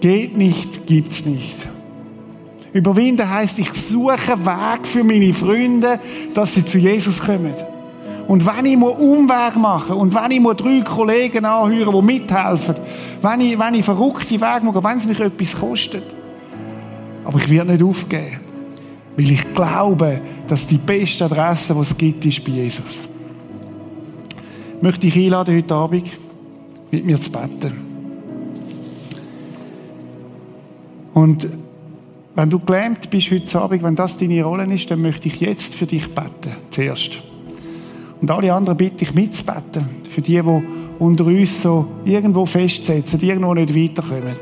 Geht 0.00 0.36
nicht, 0.36 0.88
gibt's 0.88 1.24
nicht. 1.24 1.75
Überwinden 2.76 3.28
heißt, 3.28 3.58
ich 3.58 3.72
suche 3.72 4.16
Weg 4.44 4.86
für 4.86 5.04
meine 5.04 5.32
Freunde, 5.32 5.98
dass 6.34 6.54
sie 6.54 6.64
zu 6.64 6.78
Jesus 6.78 7.20
kommen. 7.20 7.54
Und 8.28 8.44
wenn 8.44 8.66
ich 8.66 8.72
einen 8.72 8.82
Umweg 8.82 9.56
mache 9.56 9.94
und 9.94 10.14
wenn 10.14 10.30
ich 10.32 10.56
drei 10.56 10.80
Kollegen 10.82 11.44
anhöre, 11.44 11.92
die 11.92 12.02
mithelfen, 12.02 12.74
wenn 13.22 13.40
ich, 13.40 13.58
wenn 13.58 13.74
ich 13.74 13.84
verrückte 13.84 14.34
Wege 14.34 14.64
mache, 14.64 14.82
wenn 14.82 14.98
es 14.98 15.06
mich 15.06 15.20
etwas 15.20 15.58
kostet, 15.58 16.02
aber 17.24 17.38
ich 17.38 17.48
werde 17.48 17.72
nicht 17.72 17.84
aufgeben. 17.84 18.40
Weil 19.16 19.30
ich 19.30 19.54
glaube, 19.54 20.20
dass 20.46 20.66
die 20.66 20.78
beste 20.78 21.24
Adresse, 21.24 21.74
die 21.74 21.80
es 21.80 21.96
gibt, 21.96 22.24
ist 22.26 22.44
bei 22.44 22.50
Jesus. 22.50 23.08
Ich 24.76 24.82
möchte 24.82 25.00
dich 25.00 25.16
einladen, 25.16 25.56
heute 25.56 25.74
Abend 25.74 26.04
mit 26.90 27.04
mir 27.04 27.20
zu 27.20 27.30
beten. 27.30 27.72
Und 31.14 31.48
wenn 32.36 32.50
du 32.50 32.58
gelähmt 32.58 33.08
bist 33.08 33.30
heute 33.30 33.60
Abend, 33.60 33.82
wenn 33.82 33.96
das 33.96 34.18
deine 34.18 34.44
Rolle 34.44 34.72
ist, 34.72 34.90
dann 34.90 35.00
möchte 35.00 35.26
ich 35.26 35.40
jetzt 35.40 35.74
für 35.74 35.86
dich 35.86 36.14
beten. 36.14 36.52
Zuerst. 36.70 37.22
Und 38.20 38.30
alle 38.30 38.52
anderen 38.52 38.76
bitte 38.76 39.04
ich 39.04 39.14
mitzubeten. 39.14 39.88
Für 40.08 40.20
die, 40.20 40.42
die 40.42 40.62
unter 40.98 41.24
uns 41.24 41.62
so 41.62 41.86
irgendwo 42.04 42.44
festsetzen, 42.44 43.20
irgendwo 43.22 43.54
nicht 43.54 43.74
weiterkommen. 43.74 44.34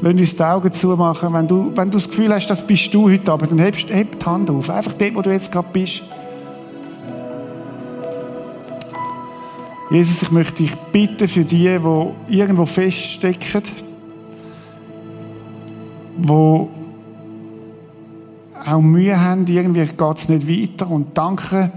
Lass 0.00 0.14
uns 0.14 0.36
die 0.36 0.42
Augen 0.42 0.72
zumachen. 0.72 1.32
Wenn 1.32 1.46
du, 1.46 1.72
wenn 1.76 1.90
du 1.90 1.96
das 1.96 2.08
Gefühl 2.08 2.34
hast, 2.34 2.48
das 2.48 2.66
bist 2.66 2.92
du 2.92 3.08
heute 3.08 3.30
Abend, 3.30 3.52
dann 3.52 3.60
heb, 3.60 3.76
heb 3.90 4.18
die 4.18 4.26
Hand 4.26 4.50
auf. 4.50 4.68
Einfach 4.68 4.92
dort, 4.94 5.14
wo 5.14 5.22
du 5.22 5.30
jetzt 5.30 5.52
gerade 5.52 5.68
bist. 5.72 6.02
Jesus, 9.90 10.22
ich 10.22 10.30
möchte 10.32 10.64
dich 10.64 10.74
bitten 10.92 11.28
für 11.28 11.44
die, 11.44 11.78
die 11.78 12.36
irgendwo 12.36 12.66
feststecken, 12.66 13.62
die 16.16 16.68
auch 18.66 18.80
Mühe 18.80 19.20
haben, 19.20 19.46
irgendwie 19.46 19.84
geht 19.84 20.18
es 20.18 20.28
nicht 20.28 20.48
weiter. 20.48 20.90
Und 20.90 21.16
danke, 21.16 21.70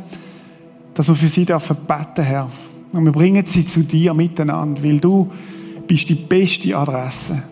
dass 0.94 1.08
wir 1.08 1.16
für 1.16 1.28
sie 1.28 1.46
beten 1.46 1.58
dürfen, 1.86 2.24
Herr. 2.24 2.50
Und 2.94 3.06
wir 3.06 3.12
bringen 3.12 3.46
sie 3.46 3.66
zu 3.66 3.82
dir 3.82 4.14
miteinander, 4.14 4.82
weil 4.84 5.00
du 5.00 5.30
bist 5.86 6.10
die 6.10 6.16
beste 6.16 6.76
Adresse. 6.76 7.44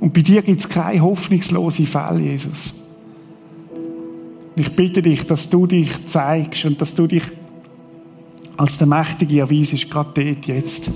Und 0.00 0.12
bei 0.12 0.22
dir 0.22 0.42
gibt 0.42 0.60
es 0.60 0.68
keine 0.68 1.00
hoffnungslose 1.00 1.86
Fälle, 1.86 2.20
Jesus. 2.20 2.74
Ich 4.56 4.74
bitte 4.74 5.02
dich, 5.02 5.24
dass 5.26 5.48
du 5.48 5.66
dich 5.66 6.06
zeigst 6.06 6.64
und 6.64 6.80
dass 6.80 6.94
du 6.94 7.06
dich 7.06 7.24
als 8.56 8.78
der 8.78 8.86
Mächtige 8.86 9.40
erweisest, 9.40 9.90
gerade 9.90 10.10
dort, 10.14 10.46
jetzt. 10.46 10.90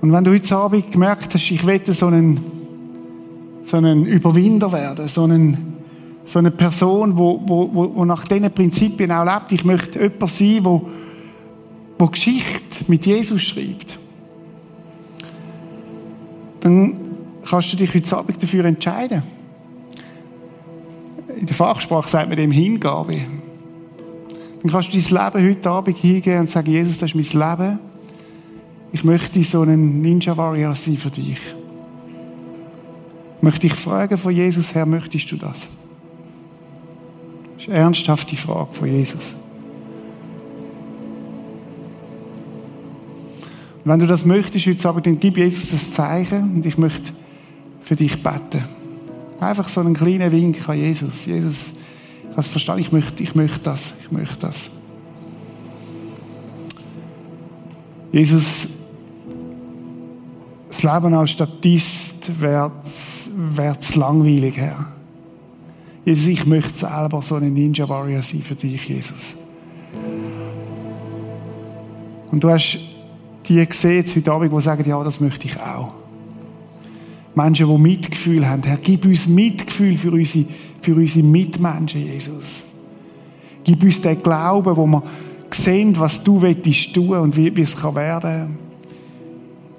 Und 0.00 0.12
wenn 0.12 0.24
du 0.24 0.32
heute 0.32 0.56
Abend 0.56 0.92
gemerkt 0.92 1.34
hast, 1.34 1.50
ich 1.50 1.66
wette 1.66 1.92
so 1.92 2.06
einen, 2.06 2.40
so 3.62 3.76
einen 3.78 4.06
Überwinder 4.06 4.72
werden, 4.72 5.08
so, 5.08 5.24
einen, 5.24 5.76
so 6.24 6.38
eine 6.38 6.50
Person, 6.50 7.16
wo, 7.16 7.42
wo, 7.46 7.92
wo 7.94 8.04
nach 8.04 8.24
diesen 8.24 8.50
Prinzipien 8.50 9.10
auch 9.10 9.24
lebt, 9.24 9.52
ich 9.52 9.64
möchte 9.64 10.00
jemand 10.00 10.28
sein, 10.28 10.60
wo, 10.62 10.88
wo 11.98 12.06
Geschichte 12.06 12.84
mit 12.88 13.06
Jesus 13.06 13.42
schreibt 13.42 13.98
dann 16.66 16.96
kannst 17.48 17.72
du 17.72 17.76
dich 17.76 17.94
heute 17.94 18.16
Abend 18.16 18.42
dafür 18.42 18.64
entscheiden. 18.64 19.22
In 21.38 21.46
der 21.46 21.54
Fachsprache 21.54 22.08
sagt 22.08 22.28
man 22.28 22.36
dem 22.36 22.50
Hingabe. 22.50 23.18
Dann 24.62 24.72
kannst 24.72 24.92
du 24.92 24.98
dein 24.98 25.32
Leben 25.32 25.48
heute 25.48 25.70
Abend 25.70 25.96
hingehen 25.96 26.40
und 26.40 26.50
sagen, 26.50 26.72
Jesus, 26.72 26.98
das 26.98 27.14
ist 27.14 27.34
mein 27.34 27.50
Leben. 27.56 27.78
Ich 28.92 29.04
möchte 29.04 29.42
so 29.42 29.62
ein 29.62 30.00
Ninja 30.00 30.36
Warrior 30.36 30.74
sein 30.74 30.96
für 30.96 31.10
dich. 31.10 31.38
Ich 33.36 33.42
möchte 33.42 33.60
dich 33.60 33.74
fragen 33.74 34.16
von 34.16 34.34
Jesus 34.34 34.74
her, 34.74 34.86
möchtest 34.86 35.30
du 35.30 35.36
das? 35.36 35.68
Das 37.54 37.64
ist 37.64 37.68
eine 37.68 37.78
ernsthafte 37.78 38.36
Frage 38.36 38.72
von 38.72 38.88
Jesus. 38.88 39.34
Und 43.84 43.92
wenn 43.92 44.00
du 44.00 44.06
das 44.06 44.24
möchtest 44.24 44.66
heute 44.66 44.88
Abend, 44.88 45.06
dann 45.06 45.20
gib 45.20 45.36
Jesus 45.36 45.70
das 45.70 45.92
Zeichen 45.92 46.56
und 46.56 46.66
ich 46.66 46.76
möchte 46.76 47.12
für 47.80 47.94
dich 47.94 48.20
beten. 48.22 48.64
Einfach 49.38 49.68
so 49.68 49.80
einen 49.80 49.94
kleinen 49.94 50.32
Wink 50.32 50.68
an 50.68 50.76
Jesus. 50.76 51.26
Jesus, 51.26 51.74
ich 52.22 52.30
habe 52.30 52.40
es 52.40 52.48
verstanden, 52.48 52.80
ich 52.80 52.90
möchte, 52.90 53.22
ich 53.22 53.34
möchte 53.34 53.60
das, 53.60 53.92
ich 54.02 54.10
möchte 54.10 54.38
das. 54.40 54.70
Jesus, 58.10 58.68
das 60.76 60.82
Leben 60.82 61.14
als 61.14 61.30
Statist 61.30 62.40
wäre 62.40 62.70
zu 63.80 63.98
langweilig, 63.98 64.56
Herr. 64.58 64.86
Jesus, 66.04 66.26
ich 66.26 66.46
möchte 66.46 66.76
selber 66.76 67.22
so 67.22 67.36
ein 67.36 67.52
Ninja 67.52 67.88
Warrior 67.88 68.20
sein 68.22 68.42
für 68.42 68.54
dich, 68.54 68.86
Jesus. 68.86 69.36
Und 72.30 72.44
du 72.44 72.50
hast 72.50 72.78
die 73.46 73.64
gesehen 73.66 74.04
heute 74.14 74.32
Abend, 74.32 74.52
die 74.52 74.60
sagen, 74.60 74.88
ja, 74.88 75.02
das 75.02 75.20
möchte 75.20 75.46
ich 75.46 75.58
auch. 75.60 75.94
Menschen, 77.34 77.68
die 77.68 77.78
Mitgefühl 77.78 78.48
haben. 78.48 78.62
Herr, 78.62 78.78
gib 78.82 79.04
uns 79.04 79.28
Mitgefühl 79.28 79.96
für 79.96 80.10
unsere, 80.10 80.44
für 80.82 80.94
unsere 80.94 81.26
Mitmenschen, 81.26 82.04
Jesus. 82.04 82.64
Gib 83.64 83.82
uns 83.82 84.00
den 84.00 84.22
Glauben, 84.22 84.76
wo 84.76 84.86
wir 84.86 85.02
sehen, 85.50 85.98
was 85.98 86.22
du 86.22 86.40
willst 86.42 86.94
tun 86.94 87.18
und 87.18 87.36
wie, 87.36 87.54
wie 87.56 87.62
es 87.62 87.82
werden 87.82 88.20
kann. 88.20 88.65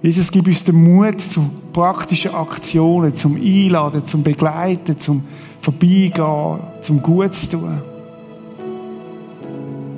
Jesus, 0.01 0.31
gib 0.31 0.47
uns 0.47 0.63
den 0.63 0.75
Mut 0.75 1.19
zu 1.19 1.41
praktischen 1.73 2.33
Aktionen, 2.33 3.15
zum 3.15 3.35
Einladen, 3.35 4.05
zum 4.05 4.23
Begleiten, 4.23 4.97
zum 4.99 5.23
Vorbeigehen, 5.59 6.59
zum 6.81 7.01
Gut 7.01 7.33
zu 7.33 7.49
tun. 7.49 7.81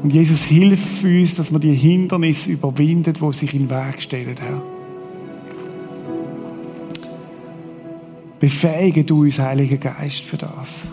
Und 0.02 0.14
Jesus, 0.14 0.44
hilf 0.44 1.04
uns, 1.04 1.36
dass 1.36 1.52
wir 1.52 1.60
die 1.60 1.74
Hindernisse 1.74 2.52
überwinden, 2.52 3.14
die 3.14 3.34
sich 3.34 3.54
in 3.54 3.68
den 3.68 3.70
Weg 3.70 4.02
stellen, 4.02 4.36
Herr. 4.40 4.62
Befähige 8.40 9.04
du 9.04 9.24
uns, 9.24 9.38
Heiliger 9.38 9.76
Geist, 9.76 10.22
für 10.22 10.38
das. 10.38 10.84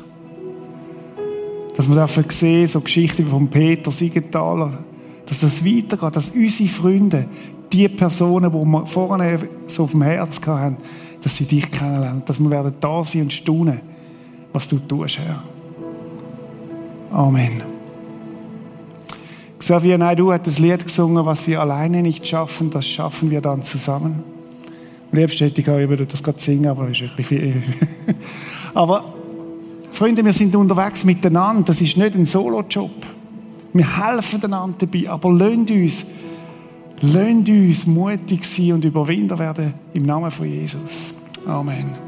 Dass 1.77 1.89
wir 1.89 1.95
dürfen 1.95 2.25
sehen, 2.29 2.67
so 2.67 2.81
Geschichten 2.81 3.25
wie 3.27 3.31
von 3.31 3.47
Peter 3.47 3.93
Siegenthaler, 3.93 4.77
dass 5.27 5.41
das 5.41 5.65
weitergeht, 5.65 6.17
dass 6.17 6.31
unsere 6.31 6.69
Freunde, 6.69 7.27
die 7.73 7.89
Personen, 7.89 8.51
die 8.51 8.67
wir 8.67 8.87
vorne 8.87 9.39
so 9.67 9.85
auf 9.85 9.91
dem 9.93 10.03
Herz 10.03 10.41
hatten, 10.47 10.77
dass 11.23 11.37
sie 11.37 11.45
dich 11.45 11.71
kennenlernen, 11.71 12.23
dass 12.25 12.39
wir 12.41 12.51
werden 12.51 12.75
da 12.81 13.03
sein 13.05 13.23
und 13.23 13.33
staunen, 13.33 13.81
was 14.53 14.69
du 14.69 14.79
tust, 14.79 15.19
Herr. 15.19 15.43
Amen. 17.12 17.62
Xavier 19.59 19.99
Naidu 19.99 20.33
hat 20.33 20.47
das 20.47 20.59
Lied 20.59 20.85
gesungen, 20.85 21.25
was 21.27 21.47
wir 21.47 21.61
alleine 21.61 22.03
nicht 22.03 22.27
schaffen, 22.27 22.71
das 22.71 22.87
schaffen 22.87 23.31
wir 23.31 23.41
dann 23.41 23.64
zusammen. 23.64 24.23
Am 25.11 25.19
liebsten 25.19 25.45
ich 25.45 25.71
auch, 25.71 25.79
ich 25.79 25.89
würde 25.89 26.07
das 26.07 26.23
gerade 26.23 26.41
singen, 26.41 26.67
aber 26.67 26.89
ist 26.89 27.03
ein 27.03 27.11
bisschen 27.17 27.39
viel. 27.39 27.62
aber 28.75 29.05
Freunde, 29.91 30.25
wir 30.25 30.33
sind 30.33 30.55
unterwegs 30.55 31.05
miteinander. 31.05 31.62
Das 31.62 31.81
ist 31.81 31.97
nicht 31.97 32.14
ein 32.14 32.27
Solo-Job. 32.27 32.91
Wir 33.73 34.12
helfen 34.12 34.45
einander 34.45 34.77
dabei, 34.79 35.09
aber 35.09 35.33
lasst 35.33 35.71
uns, 35.71 36.07
lasst 37.01 37.49
uns 37.49 37.86
mutig 37.86 38.44
sein 38.44 38.72
und 38.72 38.84
Überwinder 38.84 39.38
werden 39.38 39.72
im 39.94 40.05
Namen 40.05 40.30
von 40.30 40.51
Jesus. 40.51 41.14
Amen. 41.47 42.06